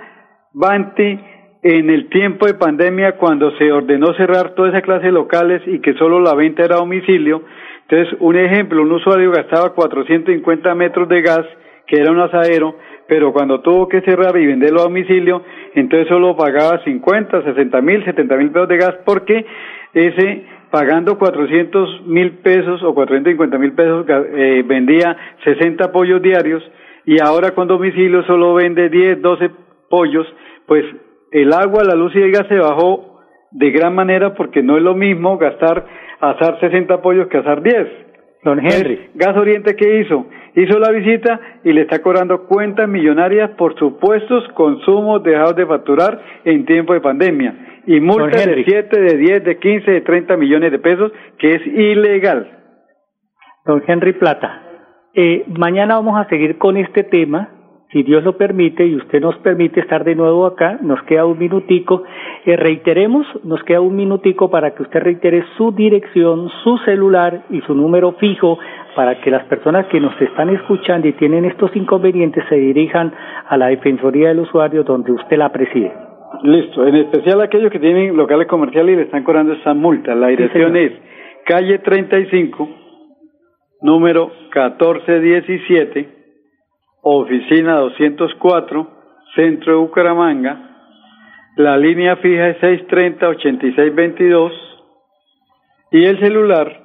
Banti 0.53 1.19
en 1.63 1.89
el 1.89 2.09
tiempo 2.09 2.45
de 2.45 2.55
pandemia 2.55 3.13
cuando 3.13 3.51
se 3.57 3.71
ordenó 3.71 4.13
cerrar 4.15 4.53
toda 4.53 4.69
esa 4.69 4.81
clase 4.81 5.05
de 5.05 5.11
locales 5.13 5.61
y 5.65 5.79
que 5.79 5.93
solo 5.93 6.19
la 6.19 6.35
venta 6.35 6.63
era 6.63 6.75
a 6.75 6.79
domicilio, 6.79 7.41
entonces 7.87 8.17
un 8.19 8.35
ejemplo, 8.35 8.81
un 8.81 8.91
usuario 8.91 9.31
gastaba 9.31 9.73
450 9.73 10.75
metros 10.75 11.07
de 11.07 11.21
gas, 11.21 11.45
que 11.87 12.01
era 12.01 12.11
un 12.11 12.19
asadero, 12.19 12.77
pero 13.07 13.31
cuando 13.31 13.61
tuvo 13.61 13.87
que 13.87 14.01
cerrar 14.01 14.35
y 14.37 14.45
venderlo 14.45 14.81
a 14.81 14.83
domicilio, 14.83 15.41
entonces 15.73 16.09
solo 16.09 16.35
pagaba 16.35 16.83
50, 16.83 17.43
60 17.43 17.81
mil, 17.81 18.03
70 18.03 18.35
mil 18.35 18.51
pesos 18.51 18.67
de 18.67 18.77
gas 18.77 18.95
porque 19.05 19.45
ese 19.93 20.45
pagando 20.69 21.17
400 21.17 22.07
mil 22.07 22.39
pesos 22.39 22.83
o 22.83 22.93
450 22.93 23.57
mil 23.57 23.73
pesos 23.73 24.05
eh, 24.09 24.63
vendía 24.65 25.15
60 25.45 25.91
pollos 25.91 26.21
diarios 26.21 26.63
y 27.05 27.21
ahora 27.21 27.51
con 27.51 27.67
domicilio 27.67 28.23
solo 28.23 28.53
vende 28.55 28.89
10, 28.89 29.21
12 29.21 29.51
pollos, 29.89 30.25
pues 30.65 30.83
el 31.33 31.51
agua, 31.51 31.83
la 31.83 31.95
luz 31.95 32.15
y 32.15 32.21
el 32.21 32.31
gas 32.31 32.47
se 32.47 32.57
bajó 32.57 33.19
de 33.51 33.71
gran 33.71 33.93
manera 33.93 34.33
porque 34.35 34.63
no 34.63 34.77
es 34.77 34.83
lo 34.83 34.95
mismo 34.95 35.37
gastar 35.37 35.85
asar 36.21 36.59
60 36.59 37.01
pollos 37.01 37.27
que 37.27 37.37
asar 37.37 37.61
10. 37.61 38.03
Don 38.43 38.59
Henry. 38.59 39.09
Gas 39.15 39.37
Oriente, 39.37 39.75
¿qué 39.75 39.99
hizo? 39.99 40.25
Hizo 40.55 40.77
la 40.77 40.91
visita 40.91 41.39
y 41.63 41.71
le 41.71 41.81
está 41.81 42.01
cobrando 42.01 42.45
cuentas 42.45 42.87
millonarias 42.87 43.51
por 43.51 43.77
supuestos 43.79 44.47
consumos 44.53 45.23
dejados 45.23 45.55
de 45.55 45.65
facturar 45.65 46.21
en 46.45 46.65
tiempo 46.65 46.93
de 46.93 47.01
pandemia. 47.01 47.81
Y 47.87 47.99
multas 47.99 48.45
de 48.45 48.51
Henry. 48.51 48.65
7, 48.65 49.01
de 49.01 49.17
10, 49.17 49.43
de 49.43 49.57
15, 49.57 49.91
de 49.91 50.01
30 50.01 50.37
millones 50.37 50.71
de 50.71 50.79
pesos, 50.79 51.11
que 51.39 51.55
es 51.55 51.65
ilegal. 51.65 52.59
Don 53.65 53.81
Henry 53.87 54.13
Plata, 54.13 54.61
eh, 55.15 55.45
mañana 55.47 55.95
vamos 55.95 56.19
a 56.19 56.27
seguir 56.27 56.57
con 56.57 56.75
este 56.75 57.03
tema, 57.03 57.49
si 57.93 58.01
Dios 58.01 58.23
lo 58.23 58.35
permite 58.35 58.85
y 58.85 58.95
usted 58.95 59.21
nos 59.21 59.37
permite 59.37 59.79
estar 59.79 60.03
de 60.03 60.15
nuevo 60.15 60.47
acá, 60.47 60.79
nos 60.81 61.01
queda 61.03 61.25
un 61.25 61.37
minutico. 61.37 62.03
Eh, 62.43 62.57
reiteremos, 62.57 63.25
nos 63.43 63.63
queda 63.63 63.81
un 63.81 63.95
minutico 63.95 64.49
para 64.49 64.71
que 64.71 64.81
usted 64.81 64.99
reitere 64.99 65.45
su 65.57 65.71
dirección, 65.71 66.49
su 66.63 66.79
celular 66.79 67.43
y 67.51 67.61
su 67.61 67.75
número 67.75 68.13
fijo 68.13 68.57
para 68.95 69.21
que 69.21 69.29
las 69.29 69.45
personas 69.45 69.85
que 69.87 69.99
nos 69.99 70.19
están 70.19 70.49
escuchando 70.49 71.07
y 71.07 71.13
tienen 71.13 71.45
estos 71.45 71.75
inconvenientes 71.75 72.43
se 72.49 72.55
dirijan 72.55 73.13
a 73.47 73.57
la 73.57 73.67
Defensoría 73.67 74.29
del 74.29 74.39
Usuario 74.39 74.83
donde 74.83 75.11
usted 75.11 75.37
la 75.37 75.51
preside. 75.51 75.93
Listo, 76.41 76.87
en 76.87 76.95
especial 76.95 77.41
aquellos 77.41 77.71
que 77.71 77.79
tienen 77.79 78.17
locales 78.17 78.47
comerciales 78.47 78.93
y 78.93 78.97
le 78.97 79.03
están 79.03 79.23
cobrando 79.23 79.53
esa 79.53 79.75
multa. 79.75 80.15
La 80.15 80.27
dirección 80.27 80.75
es 80.75 80.91
calle 81.45 81.77
35, 81.77 82.69
número 83.81 84.31
1417, 84.51 86.22
oficina 87.03 87.75
204, 87.75 88.87
centro 89.35 89.73
de 89.73 89.79
Bucaramanga. 89.79 90.69
La 91.57 91.77
línea 91.77 92.15
fija 92.15 92.47
es 92.49 92.57
630-8622 92.61 94.51
y 95.91 96.05
el 96.05 96.19
celular 96.19 96.81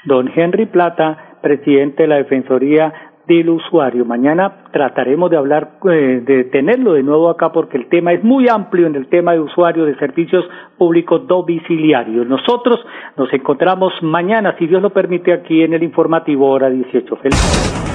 Don 0.06 0.30
Henry 0.36 0.65
Plata, 0.65 1.38
presidente 1.41 2.04
de 2.04 2.10
la 2.10 2.17
Defensoría 2.17 3.06
del 3.27 3.49
Usuario. 3.49 4.05
Mañana 4.05 4.65
trataremos 4.71 5.29
de 5.29 5.37
hablar, 5.37 5.71
eh, 5.89 6.21
de 6.25 6.45
tenerlo 6.45 6.93
de 6.93 7.03
nuevo 7.03 7.29
acá 7.29 7.51
porque 7.51 7.77
el 7.77 7.87
tema 7.87 8.13
es 8.13 8.23
muy 8.23 8.47
amplio 8.47 8.87
en 8.87 8.95
el 8.95 9.07
tema 9.07 9.33
de 9.33 9.39
usuario 9.39 9.85
de 9.85 9.95
servicios 9.97 10.45
públicos 10.77 11.27
domiciliarios. 11.27 12.25
Nosotros 12.27 12.79
nos 13.17 13.31
encontramos 13.33 13.93
mañana, 14.01 14.55
si 14.57 14.67
Dios 14.67 14.81
lo 14.81 14.91
permite, 14.91 15.33
aquí 15.33 15.61
en 15.61 15.73
el 15.73 15.83
informativo 15.83 16.49
hora 16.49 16.69
18. 16.69 17.15
Feliz. 17.17 17.87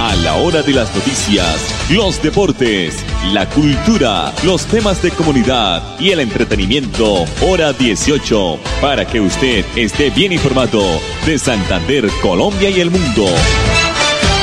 A 0.00 0.16
la 0.16 0.34
hora 0.34 0.62
de 0.62 0.72
las 0.72 0.94
noticias, 0.96 1.90
los 1.94 2.20
deportes, 2.22 3.06
la 3.32 3.48
cultura, 3.48 4.32
los 4.44 4.66
temas 4.66 5.00
de 5.02 5.10
comunidad 5.10 5.80
y 6.00 6.10
el 6.10 6.20
entretenimiento, 6.20 7.24
hora 7.46 7.72
18, 7.72 8.58
para 8.80 9.06
que 9.06 9.20
usted 9.20 9.64
esté 9.76 10.10
bien 10.10 10.32
informado 10.32 10.80
de 11.24 11.38
Santander, 11.38 12.06
Colombia 12.20 12.68
y 12.70 12.80
el 12.80 12.90
mundo. 12.90 13.26